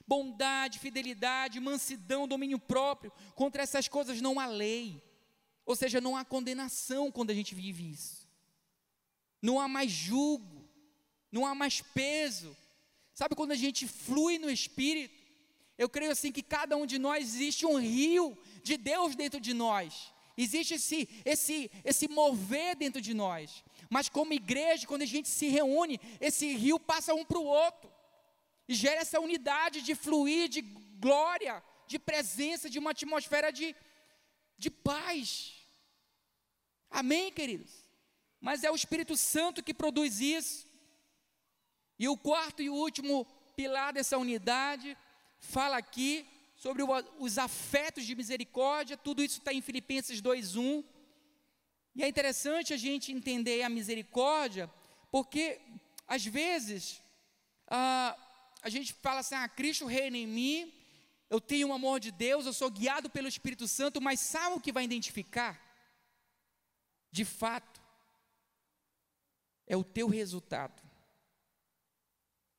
bondade, 0.08 0.80
fidelidade, 0.80 1.60
mansidão, 1.60 2.28
domínio 2.28 2.60
próprio. 2.60 3.12
Contra 3.36 3.64
essas 3.64 3.88
coisas 3.88 4.22
não 4.22 4.40
há 4.40 4.48
lei. 4.48 5.02
Ou 5.66 5.76
seja, 5.76 6.02
não 6.02 6.16
há 6.16 6.24
condenação 6.26 7.12
quando 7.12 7.32
a 7.32 7.34
gente 7.34 7.56
vive 7.56 7.92
isso. 7.92 8.28
Não 9.42 9.60
há 9.60 9.68
mais 9.68 9.92
julgo 9.92 10.56
não 11.36 11.46
há 11.46 11.54
mais 11.54 11.82
peso. 11.82 12.56
Sabe 13.14 13.36
quando 13.36 13.52
a 13.52 13.56
gente 13.56 13.86
flui 13.88 14.40
no 14.40 14.50
Espírito? 14.50 15.14
Eu 15.78 15.90
creio 15.90 16.12
assim 16.12 16.32
que 16.32 16.42
cada 16.42 16.78
um 16.78 16.86
de 16.86 16.98
nós 16.98 17.26
existe 17.26 17.66
um 17.66 17.78
rio 17.78 18.38
de 18.64 18.78
Deus 18.78 19.16
dentro 19.16 19.40
de 19.40 19.54
nós. 19.54 20.14
Existe 20.38 20.74
esse, 20.74 21.10
esse, 21.24 21.72
esse 21.84 22.08
mover 22.08 22.76
dentro 22.76 23.02
de 23.02 23.14
nós. 23.14 23.64
Mas 23.90 24.10
como 24.10 24.34
igreja, 24.34 24.86
quando 24.86 25.04
a 25.04 25.08
gente 25.08 25.30
se 25.30 25.48
reúne, 25.48 26.00
esse 26.20 26.54
rio 26.56 26.80
passa 26.80 27.14
um 27.14 27.24
para 27.24 27.40
o 27.40 27.46
outro. 27.46 27.92
E 28.68 28.74
gera 28.74 29.02
essa 29.02 29.20
unidade 29.20 29.82
de 29.82 29.96
fluir, 29.96 30.50
de 30.50 30.62
glória, 30.62 31.64
de 31.88 31.98
presença, 31.98 32.70
de 32.70 32.80
uma 32.80 32.92
atmosfera 32.92 33.52
de, 33.52 33.76
de 34.58 34.70
paz. 34.70 35.54
Amém, 36.90 37.32
queridos? 37.32 37.72
Mas 38.42 38.64
é 38.64 38.72
o 38.72 38.76
Espírito 38.76 39.16
Santo 39.16 39.64
que 39.64 39.74
produz 39.74 40.20
isso. 40.20 40.68
E 41.98 42.10
o 42.10 42.18
quarto 42.18 42.62
e 42.62 42.70
último 42.70 43.26
pilar 43.56 43.94
dessa 43.94 44.18
unidade 44.18 44.98
fala 45.40 45.78
aqui 45.78 46.28
sobre 46.66 46.82
os 47.20 47.38
afetos 47.38 48.04
de 48.08 48.16
misericórdia, 48.16 48.98
tudo 48.98 49.24
isso 49.24 49.38
está 49.38 49.54
em 49.54 49.62
Filipenses 49.62 50.20
2:1. 50.20 50.84
E 51.94 52.04
é 52.04 52.08
interessante 52.08 52.74
a 52.74 52.78
gente 52.78 53.12
entender 53.12 53.62
a 53.62 53.70
misericórdia, 53.70 54.66
porque 55.12 55.62
às 56.08 56.26
vezes 56.26 57.04
ah, 57.68 58.18
a 58.64 58.70
gente 58.70 58.94
fala 58.94 59.20
assim: 59.20 59.36
ah, 59.36 59.48
Cristo 59.48 59.86
reina 59.86 60.18
em 60.18 60.26
mim, 60.26 60.74
eu 61.30 61.40
tenho 61.40 61.68
o 61.68 61.74
amor 61.74 62.00
de 62.00 62.12
Deus, 62.12 62.48
eu 62.48 62.54
sou 62.54 62.72
guiado 62.72 63.12
pelo 63.12 63.28
Espírito 63.28 63.68
Santo, 63.68 64.02
mas 64.02 64.20
sabe 64.20 64.56
o 64.56 64.60
que 64.60 64.72
vai 64.72 64.84
identificar? 64.84 65.54
De 67.12 67.24
fato, 67.24 67.80
é 69.68 69.78
o 69.78 69.84
teu 69.84 70.08
resultado 70.08 70.82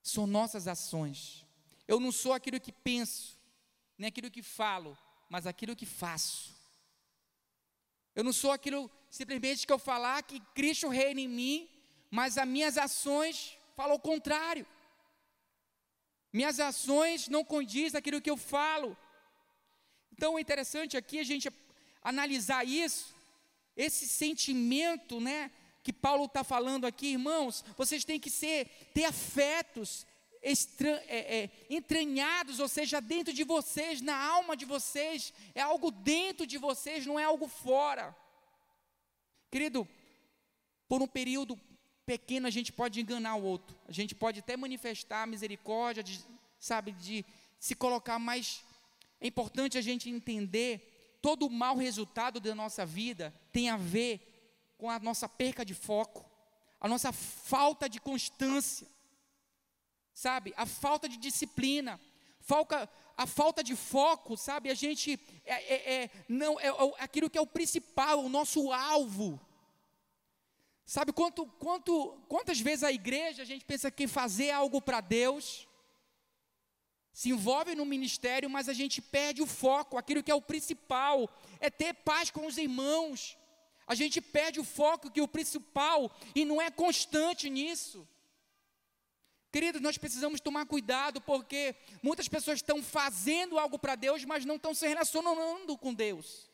são 0.00 0.24
nossas 0.24 0.68
ações. 0.68 1.44
Eu 1.88 1.98
não 1.98 2.12
sou 2.12 2.32
aquilo 2.32 2.60
que 2.60 2.70
penso, 2.70 3.35
nem 3.98 4.08
aquilo 4.08 4.30
que 4.30 4.42
falo, 4.42 4.96
mas 5.28 5.46
aquilo 5.46 5.76
que 5.76 5.86
faço. 5.86 6.54
Eu 8.14 8.24
não 8.24 8.32
sou 8.32 8.52
aquilo 8.52 8.90
simplesmente 9.10 9.66
que 9.66 9.72
eu 9.72 9.78
falar 9.78 10.22
que 10.22 10.40
Cristo 10.54 10.88
reina 10.88 11.20
em 11.20 11.28
mim, 11.28 11.68
mas 12.10 12.38
as 12.38 12.46
minhas 12.46 12.78
ações 12.78 13.56
falam 13.74 13.96
o 13.96 14.00
contrário. 14.00 14.66
Minhas 16.32 16.60
ações 16.60 17.28
não 17.28 17.44
condizem 17.44 17.98
aquilo 17.98 18.20
que 18.20 18.30
eu 18.30 18.36
falo. 18.36 18.96
Então 20.12 20.38
é 20.38 20.40
interessante 20.40 20.96
aqui 20.96 21.18
a 21.18 21.24
gente 21.24 21.48
analisar 22.02 22.64
isso, 22.64 23.14
esse 23.76 24.06
sentimento, 24.06 25.20
né, 25.20 25.50
que 25.82 25.92
Paulo 25.92 26.24
está 26.24 26.42
falando 26.42 26.86
aqui, 26.86 27.08
irmãos, 27.08 27.64
vocês 27.76 28.04
têm 28.04 28.18
que 28.18 28.30
ser, 28.30 28.68
ter 28.94 29.04
afetos 29.04 30.06
é, 31.08 31.38
é, 31.38 31.50
entranhados, 31.68 32.60
ou 32.60 32.68
seja, 32.68 33.00
dentro 33.00 33.32
de 33.32 33.42
vocês, 33.42 34.00
na 34.00 34.16
alma 34.16 34.56
de 34.56 34.64
vocês, 34.64 35.32
é 35.54 35.60
algo 35.60 35.90
dentro 35.90 36.46
de 36.46 36.56
vocês, 36.56 37.04
não 37.04 37.18
é 37.18 37.24
algo 37.24 37.48
fora. 37.48 38.14
Querido, 39.50 39.88
por 40.88 41.02
um 41.02 41.06
período 41.08 41.58
pequeno 42.04 42.46
a 42.46 42.50
gente 42.50 42.72
pode 42.72 43.00
enganar 43.00 43.34
o 43.34 43.42
outro, 43.42 43.76
a 43.88 43.92
gente 43.92 44.14
pode 44.14 44.38
até 44.38 44.56
manifestar 44.56 45.26
misericórdia, 45.26 46.02
de, 46.02 46.24
sabe, 46.60 46.92
de 46.92 47.24
se 47.58 47.74
colocar, 47.74 48.18
mas 48.18 48.64
é 49.20 49.26
importante 49.26 49.76
a 49.76 49.82
gente 49.82 50.08
entender 50.08 51.18
todo 51.20 51.46
o 51.46 51.50
mau 51.50 51.76
resultado 51.76 52.38
da 52.38 52.54
nossa 52.54 52.86
vida 52.86 53.34
tem 53.50 53.68
a 53.68 53.76
ver 53.76 54.74
com 54.78 54.88
a 54.88 55.00
nossa 55.00 55.28
perca 55.28 55.64
de 55.64 55.74
foco, 55.74 56.24
a 56.80 56.86
nossa 56.86 57.10
falta 57.10 57.88
de 57.88 57.98
constância, 57.98 58.86
sabe? 60.16 60.54
A 60.56 60.64
falta 60.64 61.06
de 61.06 61.18
disciplina, 61.18 62.00
falta, 62.40 62.88
a 63.14 63.26
falta 63.26 63.62
de 63.62 63.76
foco, 63.76 64.34
sabe? 64.34 64.70
A 64.70 64.74
gente 64.74 65.20
é, 65.44 65.74
é, 65.74 65.94
é 65.94 66.10
não 66.26 66.58
é, 66.58 66.68
é 66.68 67.04
aquilo 67.04 67.28
que 67.28 67.36
é 67.36 67.40
o 67.40 67.46
principal, 67.46 68.24
o 68.24 68.28
nosso 68.30 68.72
alvo. 68.72 69.38
Sabe 70.86 71.12
quanto, 71.12 71.44
quanto, 71.58 72.18
quantas 72.30 72.58
vezes 72.58 72.82
a 72.82 72.90
igreja 72.90 73.42
a 73.42 73.44
gente 73.44 73.66
pensa 73.66 73.90
que 73.90 74.08
fazer 74.08 74.52
algo 74.52 74.80
para 74.80 75.02
Deus, 75.02 75.68
se 77.12 77.28
envolve 77.28 77.74
no 77.74 77.84
ministério, 77.84 78.48
mas 78.48 78.70
a 78.70 78.72
gente 78.72 79.02
perde 79.02 79.42
o 79.42 79.46
foco, 79.46 79.98
aquilo 79.98 80.22
que 80.22 80.30
é 80.30 80.34
o 80.34 80.40
principal, 80.40 81.28
é 81.60 81.68
ter 81.68 81.92
paz 81.92 82.30
com 82.30 82.46
os 82.46 82.56
irmãos, 82.56 83.36
a 83.86 83.94
gente 83.94 84.22
perde 84.22 84.60
o 84.60 84.64
foco 84.64 85.10
que 85.10 85.20
o 85.20 85.28
principal 85.28 86.10
e 86.34 86.42
não 86.42 86.60
é 86.60 86.70
constante 86.70 87.50
nisso. 87.50 88.08
Queridos, 89.56 89.80
nós 89.80 89.96
precisamos 89.96 90.38
tomar 90.38 90.66
cuidado 90.66 91.18
porque 91.18 91.74
muitas 92.02 92.28
pessoas 92.28 92.58
estão 92.58 92.82
fazendo 92.82 93.58
algo 93.58 93.78
para 93.78 93.94
Deus, 93.94 94.22
mas 94.22 94.44
não 94.44 94.56
estão 94.56 94.74
se 94.74 94.86
relacionando 94.86 95.78
com 95.78 95.94
Deus. 95.94 96.50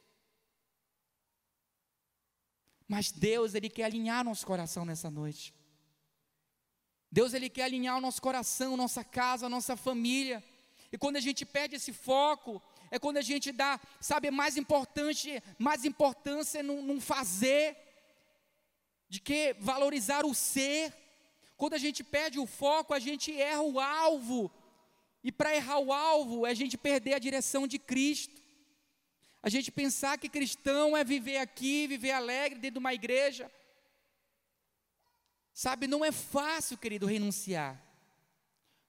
Mas 2.87 3.11
Deus, 3.11 3.57
Ele 3.57 3.69
quer 3.69 3.87
alinhar 3.87 4.23
nosso 4.23 4.47
coração 4.47 4.85
nessa 4.85 5.11
noite. 5.11 5.53
Deus, 7.11 7.35
Ele 7.35 7.51
quer 7.51 7.65
alinhar 7.65 7.99
o 7.99 8.01
nosso 8.01 8.23
coração, 8.23 8.77
nossa 8.77 9.03
casa, 9.03 9.49
nossa 9.49 9.77
família. 9.77 10.41
E 10.93 10.97
quando 10.97 11.17
a 11.17 11.21
gente 11.21 11.45
perde 11.45 11.75
esse 11.75 11.93
foco, 11.93 12.63
é 12.89 13.01
quando 13.01 13.17
a 13.17 13.23
gente 13.23 13.51
dá, 13.51 13.81
sabe, 14.01 14.31
mais 14.31 14.57
importante, 14.57 15.43
mais 15.59 15.85
importância 15.85 16.63
num, 16.63 16.81
num 16.81 17.01
fazer, 17.01 17.77
de 19.09 19.19
que 19.19 19.57
valorizar 19.59 20.25
o 20.25 20.33
ser. 20.33 21.02
Quando 21.63 21.75
a 21.75 21.79
gente 21.79 22.03
perde 22.03 22.41
o 22.41 22.45
foco, 22.45 22.93
a 22.93 22.99
gente 22.99 23.31
erra 23.41 23.63
o 23.63 23.79
alvo. 23.79 24.51
E 25.23 25.31
para 25.31 25.55
errar 25.55 25.79
o 25.79 25.93
alvo, 25.93 26.45
é 26.45 26.51
a 26.51 26.55
gente 26.55 26.77
perder 26.77 27.15
a 27.15 27.21
direção 27.21 27.69
de 27.69 27.79
Cristo. 27.79 28.43
A 29.41 29.49
gente 29.49 29.71
pensar 29.71 30.19
que 30.19 30.29
cristão 30.29 30.97
é 30.97 31.05
viver 31.05 31.37
aqui, 31.37 31.87
viver 31.87 32.11
alegre 32.11 32.59
dentro 32.59 32.73
de 32.73 32.79
uma 32.81 32.93
igreja. 32.93 33.49
Sabe, 35.55 35.87
não 35.87 36.05
é 36.05 36.11
fácil, 36.11 36.77
querido, 36.77 37.07
renunciar. 37.07 37.81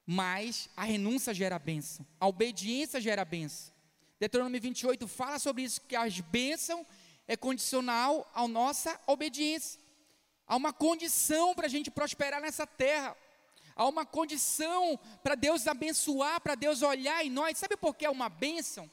Mas 0.03 0.67
a 0.75 0.83
renúncia 0.83 1.31
gera 1.31 1.59
bênção, 1.59 2.03
a 2.19 2.27
obediência 2.27 2.99
gera 2.99 3.23
bênção. 3.23 3.71
Deuteronômio 4.19 4.59
28 4.59 5.07
fala 5.07 5.38
sobre 5.38 5.62
isso, 5.62 5.79
que 5.81 5.95
as 5.95 6.19
bênçãos 6.21 6.88
é 7.27 7.38
condicional 7.38 8.27
à 8.33 8.47
nossa 8.47 8.99
obediência. 9.05 9.83
Há 10.47 10.56
uma 10.56 10.73
condição 10.73 11.56
para 11.56 11.67
a 11.67 11.69
gente 11.69 11.89
prosperar 11.89 12.41
nessa 12.41 12.67
terra. 12.67 13.15
Há 13.75 13.88
uma 13.88 14.06
condição 14.06 14.99
para 15.23 15.36
Deus 15.36 15.67
abençoar, 15.67 16.41
para 16.41 16.56
Deus 16.56 16.82
olhar 16.82 17.25
em 17.25 17.29
nós. 17.29 17.58
Sabe 17.58 17.75
por 17.75 17.95
que 17.95 18.06
é 18.06 18.10
uma 18.10 18.29
bênção? 18.29 18.89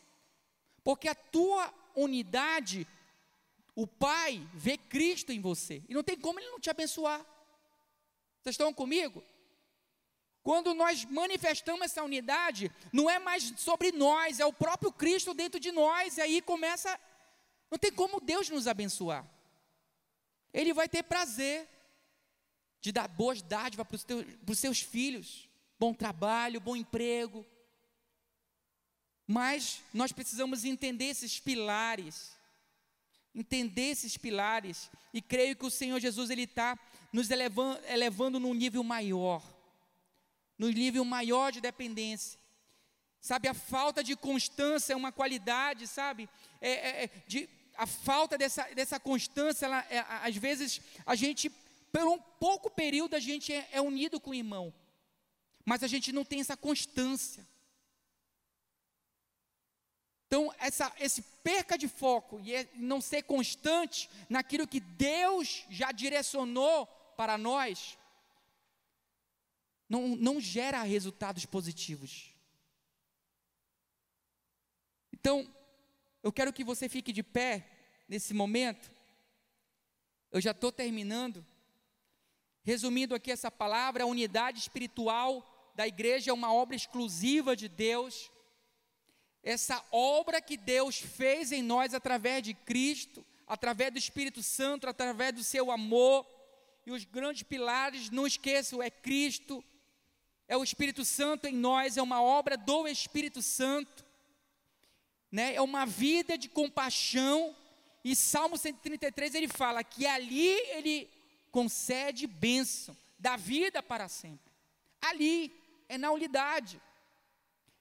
Porque 0.83 1.09
a 1.09 1.15
tua 1.15 1.73
unidade, 1.95 2.87
o 3.75 3.87
Pai 3.87 4.47
vê 4.55 4.79
Cristo 4.79 5.33
em 5.33 5.41
você. 5.41 5.83
E 5.89 5.95
não 5.95 6.03
tem 6.03 6.19
como 6.19 6.39
Ele 6.39 6.51
não 6.51 6.61
te 6.61 6.71
abençoar. 6.71 7.21
Vocês 8.41 8.55
estão 8.55 8.73
comigo? 8.73 9.23
Quando 10.43 10.73
nós 10.73 11.05
manifestamos 11.05 11.83
essa 11.83 12.03
unidade, 12.03 12.73
não 12.93 13.11
é 13.11 13.19
mais 13.19 13.53
sobre 13.59 13.93
nós, 13.93 14.41
é 14.41 14.47
o 14.47 14.53
próprio 14.53 14.91
Cristo 14.91 15.35
dentro 15.35 15.61
de 15.61 15.71
nós, 15.71 16.17
e 16.17 16.23
aí 16.23 16.41
começa. 16.41 16.99
Não 17.71 17.79
tem 17.79 17.93
como 17.93 18.21
Deus 18.21 18.49
nos 18.49 18.67
abençoar. 18.67 19.25
Ele 20.53 20.73
vai 20.73 20.89
ter 20.89 21.03
prazer 21.03 21.69
de 22.81 22.93
dar 22.93 23.09
boas 23.09 23.43
dádivas 23.43 23.87
para 23.87 23.97
os, 23.97 24.05
teus, 24.05 24.25
para 24.25 24.53
os 24.53 24.59
seus 24.59 24.81
filhos, 24.81 25.49
bom 25.79 25.93
trabalho, 25.93 26.61
bom 26.61 26.75
emprego. 26.75 27.45
Mas 29.27 29.81
nós 29.95 30.11
precisamos 30.11 30.65
entender 30.65 31.05
esses 31.05 31.39
pilares, 31.39 32.33
entender 33.35 33.91
esses 33.91 34.17
pilares, 34.17 34.91
e 35.15 35.23
creio 35.23 35.55
que 35.55 35.65
o 35.65 35.71
Senhor 35.71 36.01
Jesus 36.01 36.31
ele 36.31 36.43
está 36.43 36.79
nos 37.13 37.31
elevando, 37.31 37.81
elevando 37.87 38.41
num 38.41 38.55
nível 38.55 38.83
maior, 38.83 39.43
num 40.59 40.71
nível 40.71 41.05
maior 41.05 41.53
de 41.53 41.61
dependência. 41.61 42.41
Sabe, 43.21 43.49
a 43.49 43.55
falta 43.55 44.03
de 44.03 44.17
constância 44.17 44.95
é 44.95 44.97
uma 44.97 45.13
qualidade, 45.13 45.87
sabe? 45.87 46.29
É, 46.61 46.71
é, 46.71 47.05
é 47.05 47.11
de, 47.29 47.49
a 47.81 47.87
falta 47.87 48.37
dessa, 48.37 48.63
dessa 48.75 49.01
constância, 49.01 49.65
ela, 49.65 49.81
é, 49.89 50.01
às 50.01 50.37
vezes 50.37 50.83
a 51.07 51.15
gente 51.15 51.51
por 51.91 52.07
um 52.07 52.19
pouco 52.19 52.71
período 52.71 53.15
a 53.15 53.19
gente 53.19 53.53
é, 53.53 53.67
é 53.73 53.81
unido 53.81 54.21
com 54.21 54.31
o 54.31 54.35
irmão, 54.35 54.73
mas 55.65 55.83
a 55.83 55.87
gente 55.87 56.13
não 56.13 56.23
tem 56.23 56.41
essa 56.41 56.57
constância. 56.59 57.47
Então, 60.27 60.55
essa, 60.59 60.93
esse 61.01 61.23
perca 61.43 61.79
de 61.79 61.89
foco 61.89 62.39
e 62.41 62.55
é 62.55 62.69
não 62.75 63.01
ser 63.01 63.23
constante 63.23 64.11
naquilo 64.29 64.69
que 64.69 64.79
Deus 64.79 65.65
já 65.71 65.91
direcionou 65.91 66.87
para 67.17 67.39
nós, 67.39 67.99
não, 69.89 70.09
não 70.09 70.39
gera 70.39 70.83
resultados 70.83 71.47
positivos. 71.47 72.33
Então, 75.13 75.53
eu 76.23 76.31
quero 76.31 76.53
que 76.53 76.63
você 76.63 76.89
fique 76.89 77.11
de 77.11 77.23
pé 77.23 77.70
nesse 78.11 78.35
momento. 78.35 78.91
Eu 80.33 80.41
já 80.41 80.51
estou 80.51 80.73
terminando. 80.73 81.47
Resumindo 82.65 83.15
aqui 83.15 83.31
essa 83.31 83.53
palavra, 83.53 84.03
a 84.03 84.07
unidade 84.07 84.59
espiritual 84.59 85.73
da 85.77 85.87
igreja 85.87 86.33
é 86.33 86.35
uma 86.35 86.53
obra 86.53 86.75
exclusiva 86.75 87.55
de 87.55 87.69
Deus. 87.69 88.29
Essa 89.45 89.83
obra 89.93 90.43
que 90.43 90.57
Deus 90.57 90.99
fez 90.99 91.53
em 91.53 91.63
nós 91.63 91.95
através 91.95 92.43
de 92.43 92.53
Cristo, 92.53 93.25
através 93.47 93.93
do 93.93 93.99
Espírito 93.99 94.43
Santo, 94.43 94.89
através 94.89 95.33
do 95.33 95.45
seu 95.45 95.71
amor. 95.71 96.27
E 96.85 96.91
os 96.91 97.05
grandes 97.05 97.45
pilares, 97.45 98.11
não 98.11 98.27
esqueçam, 98.27 98.83
é 98.83 98.91
Cristo, 98.91 99.65
é 100.49 100.57
o 100.57 100.65
Espírito 100.65 101.05
Santo 101.05 101.47
em 101.47 101.55
nós, 101.55 101.97
é 101.97 102.03
uma 102.03 102.21
obra 102.21 102.57
do 102.57 102.89
Espírito 102.89 103.41
Santo. 103.41 104.05
Né? 105.31 105.55
É 105.55 105.61
uma 105.61 105.87
vida 105.87 106.37
de 106.37 106.49
compaixão. 106.49 107.55
E 108.03 108.17
Salmo 108.17 108.57
133 108.57 109.35
ele 109.35 109.49
fala 109.49 109.85
que 109.85 110.07
ali 110.07 110.49
ele 110.71 111.09
concede 111.51 112.27
bênção, 112.27 112.97
dá 113.19 113.37
vida 113.37 113.83
para 113.83 114.09
sempre. 114.09 114.51
Ali, 115.01 115.53
é 115.89 115.99
na 115.99 116.11
unidade, 116.11 116.81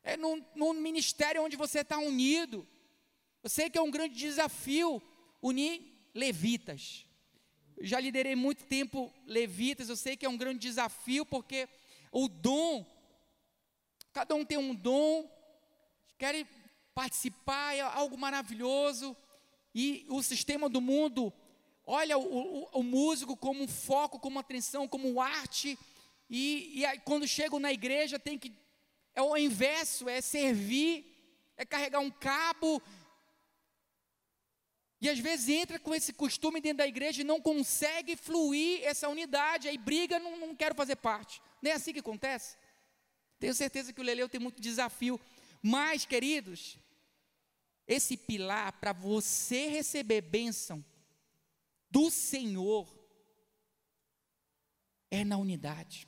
é 0.03 0.17
no, 0.17 0.43
no 0.55 0.73
ministério 0.73 1.43
onde 1.43 1.55
você 1.55 1.79
está 1.79 1.97
unido. 1.97 2.67
Eu 3.43 3.49
sei 3.49 3.69
que 3.69 3.77
é 3.77 3.81
um 3.81 3.91
grande 3.91 4.15
desafio 4.15 5.01
unir 5.41 5.81
levitas. 6.13 7.05
Eu 7.77 7.85
já 7.85 7.99
liderei 7.99 8.35
muito 8.35 8.65
tempo 8.65 9.13
levitas, 9.25 9.87
eu 9.87 9.95
sei 9.95 10.17
que 10.17 10.25
é 10.25 10.29
um 10.29 10.37
grande 10.37 10.59
desafio, 10.59 11.25
porque 11.25 11.67
o 12.11 12.27
dom, 12.27 12.85
cada 14.11 14.35
um 14.35 14.43
tem 14.43 14.57
um 14.57 14.75
dom, 14.75 15.29
querem 16.17 16.45
participar, 16.93 17.75
é 17.75 17.79
algo 17.79 18.17
maravilhoso, 18.17 19.15
e 19.79 20.05
o 20.09 20.21
sistema 20.21 20.67
do 20.67 20.81
mundo 20.81 21.31
olha 21.85 22.17
o, 22.17 22.23
o, 22.23 22.79
o 22.79 22.83
músico 22.83 23.37
como 23.37 23.63
um 23.63 23.67
foco, 23.67 24.19
como 24.19 24.37
atenção, 24.37 24.87
como 24.87 25.21
arte, 25.21 25.79
e, 26.29 26.79
e 26.79 26.85
aí, 26.85 26.99
quando 26.99 27.25
chegam 27.27 27.59
na 27.59 27.71
igreja 27.71 28.19
tem 28.19 28.37
que, 28.37 28.53
é 29.15 29.21
o 29.21 29.37
inverso, 29.37 30.09
é 30.09 30.19
servir, 30.19 31.05
é 31.55 31.65
carregar 31.65 32.01
um 32.01 32.11
cabo, 32.11 32.81
e 35.01 35.09
às 35.09 35.17
vezes 35.17 35.47
entra 35.47 35.79
com 35.79 35.95
esse 35.95 36.11
costume 36.11 36.59
dentro 36.59 36.79
da 36.79 36.87
igreja 36.87 37.21
e 37.21 37.23
não 37.23 37.39
consegue 37.39 38.17
fluir 38.17 38.83
essa 38.83 39.07
unidade, 39.07 39.69
aí 39.69 39.77
briga, 39.77 40.19
não, 40.19 40.35
não 40.35 40.53
quero 40.53 40.75
fazer 40.75 40.97
parte. 40.97 41.41
Não 41.61 41.71
é 41.71 41.73
assim 41.75 41.93
que 41.93 41.99
acontece? 41.99 42.57
Tenho 43.39 43.55
certeza 43.55 43.93
que 43.93 44.01
o 44.01 44.03
Leleu 44.03 44.27
tem 44.27 44.41
muito 44.41 44.61
desafio. 44.61 45.17
Mas, 45.61 46.05
queridos, 46.05 46.77
esse 47.89 48.15
pilar 48.15 48.73
para 48.73 48.93
você 48.93 49.67
receber 49.67 50.21
bênção 50.21 50.85
do 51.89 52.11
Senhor 52.11 52.87
é 55.09 55.25
na 55.25 55.37
unidade. 55.37 56.07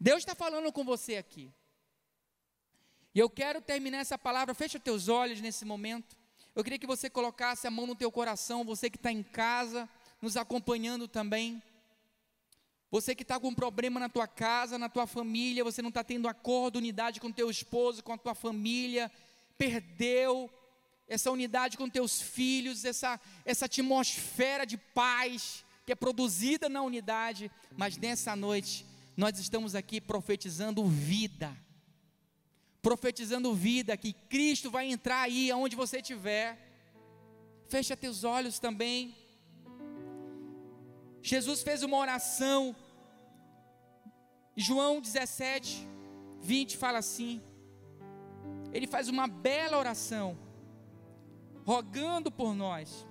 Deus 0.00 0.20
está 0.20 0.34
falando 0.34 0.72
com 0.72 0.82
você 0.82 1.16
aqui. 1.16 1.52
E 3.14 3.18
eu 3.18 3.28
quero 3.28 3.60
terminar 3.60 3.98
essa 3.98 4.16
palavra. 4.16 4.54
Fecha 4.54 4.80
teus 4.80 5.08
olhos 5.08 5.42
nesse 5.42 5.66
momento. 5.66 6.16
Eu 6.54 6.64
queria 6.64 6.78
que 6.78 6.86
você 6.86 7.10
colocasse 7.10 7.66
a 7.66 7.70
mão 7.70 7.86
no 7.86 7.94
teu 7.94 8.10
coração. 8.10 8.64
Você 8.64 8.88
que 8.88 8.96
está 8.96 9.12
em 9.12 9.22
casa, 9.22 9.86
nos 10.22 10.38
acompanhando 10.38 11.06
também. 11.06 11.62
Você 12.90 13.14
que 13.14 13.22
está 13.22 13.38
com 13.38 13.48
um 13.48 13.54
problema 13.54 14.00
na 14.00 14.08
tua 14.08 14.26
casa, 14.26 14.78
na 14.78 14.88
tua 14.88 15.06
família, 15.06 15.62
você 15.62 15.82
não 15.82 15.90
está 15.90 16.02
tendo 16.02 16.26
acordo, 16.26 16.76
unidade 16.76 17.20
com 17.20 17.30
teu 17.30 17.50
esposo, 17.50 18.02
com 18.02 18.14
a 18.14 18.18
tua 18.18 18.34
família, 18.34 19.12
perdeu, 19.58 20.48
essa 21.08 21.30
unidade 21.30 21.76
com 21.76 21.88
teus 21.88 22.22
filhos, 22.22 22.84
essa, 22.84 23.20
essa 23.44 23.64
atmosfera 23.64 24.64
de 24.64 24.76
paz 24.76 25.64
que 25.84 25.92
é 25.92 25.94
produzida 25.94 26.68
na 26.68 26.82
unidade, 26.82 27.50
mas 27.76 27.96
nessa 27.96 28.36
noite 28.36 28.86
nós 29.16 29.38
estamos 29.38 29.74
aqui 29.74 30.00
profetizando 30.00 30.86
vida, 30.86 31.56
profetizando 32.80 33.54
vida, 33.54 33.96
que 33.96 34.12
Cristo 34.12 34.70
vai 34.70 34.86
entrar 34.86 35.22
aí 35.22 35.50
aonde 35.50 35.74
você 35.74 35.96
estiver. 35.96 36.56
Fecha 37.68 37.96
teus 37.96 38.22
olhos 38.22 38.58
também. 38.58 39.16
Jesus 41.22 41.62
fez 41.62 41.82
uma 41.82 41.96
oração. 41.96 42.76
João 44.56 45.00
17, 45.00 45.86
20 46.40 46.76
fala 46.76 46.98
assim. 46.98 47.42
Ele 48.72 48.86
faz 48.86 49.08
uma 49.08 49.26
bela 49.26 49.78
oração 49.78 50.36
rogando 51.64 52.30
por 52.30 52.54
nós. 52.54 53.06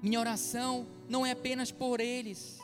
Minha 0.00 0.20
oração 0.20 0.86
não 1.08 1.24
é 1.24 1.32
apenas 1.32 1.70
por 1.70 2.00
eles, 2.00 2.60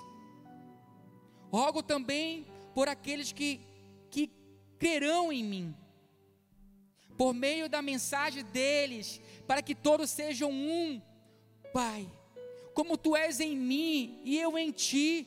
rogo 1.50 1.82
também 1.82 2.46
por 2.74 2.88
aqueles 2.88 3.32
que, 3.32 3.60
que 4.10 4.30
crerão 4.78 5.32
em 5.32 5.42
mim, 5.44 5.74
por 7.16 7.34
meio 7.34 7.68
da 7.68 7.82
mensagem 7.82 8.44
deles, 8.44 9.20
para 9.46 9.62
que 9.62 9.74
todos 9.74 10.10
sejam 10.10 10.50
um. 10.50 11.02
Pai, 11.72 12.08
como 12.72 12.96
tu 12.96 13.16
és 13.16 13.40
em 13.40 13.56
mim 13.56 14.20
e 14.24 14.38
eu 14.38 14.56
em 14.56 14.70
ti. 14.70 15.26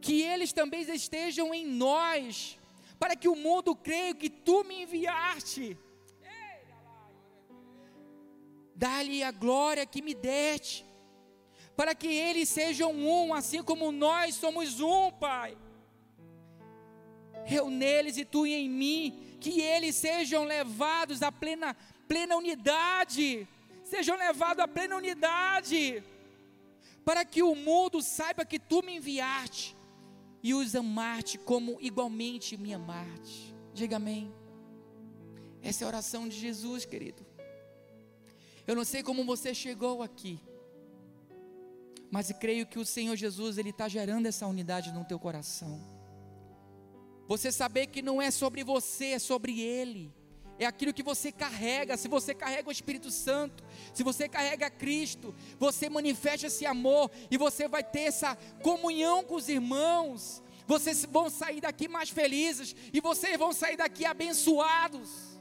Que 0.00 0.20
eles 0.20 0.52
também 0.52 0.82
estejam 0.82 1.54
em 1.54 1.64
nós, 1.64 2.58
para 2.98 3.16
que 3.16 3.28
o 3.28 3.36
mundo 3.36 3.74
creia 3.74 4.14
que 4.14 4.30
tu 4.30 4.64
me 4.64 4.82
enviaste. 4.82 5.76
Dá-lhe 8.74 9.22
a 9.22 9.30
glória 9.30 9.86
que 9.86 10.02
me 10.02 10.14
deste, 10.14 10.84
para 11.76 11.94
que 11.94 12.08
eles 12.08 12.48
sejam 12.48 12.92
um, 12.92 13.32
assim 13.32 13.62
como 13.62 13.92
nós 13.92 14.34
somos 14.34 14.80
um, 14.80 15.10
Pai. 15.12 15.56
Eu 17.50 17.68
neles 17.70 18.16
e 18.16 18.24
tu 18.24 18.46
em 18.46 18.68
mim, 18.68 19.36
que 19.40 19.60
eles 19.60 19.94
sejam 19.94 20.44
levados 20.44 21.22
à 21.22 21.30
plena, 21.30 21.76
plena 22.08 22.36
unidade, 22.36 23.46
sejam 23.84 24.16
levados 24.16 24.64
à 24.64 24.66
plena 24.66 24.96
unidade, 24.96 26.02
para 27.04 27.24
que 27.24 27.42
o 27.42 27.54
mundo 27.54 28.00
saiba 28.02 28.44
que 28.44 28.58
tu 28.58 28.82
me 28.82 28.96
enviaste 28.96 29.76
e 30.44 30.52
os 30.52 30.74
amaste 30.74 31.38
como 31.38 31.78
igualmente 31.80 32.54
me 32.54 32.74
amaste. 32.74 33.56
Diga 33.72 33.96
amém. 33.96 34.30
Essa 35.62 35.82
é 35.82 35.84
a 35.86 35.88
oração 35.88 36.28
de 36.28 36.38
Jesus, 36.38 36.84
querido. 36.84 37.24
Eu 38.66 38.76
não 38.76 38.84
sei 38.84 39.02
como 39.02 39.24
você 39.24 39.54
chegou 39.54 40.02
aqui, 40.02 40.38
mas 42.10 42.30
creio 42.32 42.66
que 42.66 42.78
o 42.78 42.84
Senhor 42.84 43.16
Jesus 43.16 43.56
ele 43.56 43.70
está 43.70 43.88
gerando 43.88 44.26
essa 44.26 44.46
unidade 44.46 44.92
no 44.92 45.02
teu 45.06 45.18
coração. 45.18 45.80
Você 47.26 47.50
saber 47.50 47.86
que 47.86 48.02
não 48.02 48.20
é 48.20 48.30
sobre 48.30 48.62
você, 48.62 49.12
é 49.12 49.18
sobre 49.18 49.58
Ele. 49.58 50.12
É 50.58 50.66
aquilo 50.66 50.92
que 50.92 51.02
você 51.02 51.32
carrega. 51.32 51.96
Se 51.96 52.08
você 52.08 52.34
carrega 52.34 52.68
o 52.68 52.72
Espírito 52.72 53.10
Santo, 53.10 53.64
se 53.92 54.02
você 54.02 54.28
carrega 54.28 54.70
Cristo, 54.70 55.34
você 55.58 55.88
manifesta 55.88 56.46
esse 56.46 56.64
amor 56.64 57.10
e 57.30 57.36
você 57.36 57.66
vai 57.66 57.82
ter 57.82 58.02
essa 58.02 58.36
comunhão 58.62 59.24
com 59.24 59.34
os 59.34 59.48
irmãos. 59.48 60.42
Vocês 60.66 61.04
vão 61.04 61.28
sair 61.28 61.60
daqui 61.60 61.88
mais 61.88 62.08
felizes 62.08 62.74
e 62.92 63.00
vocês 63.00 63.38
vão 63.38 63.52
sair 63.52 63.76
daqui 63.76 64.04
abençoados. 64.04 65.32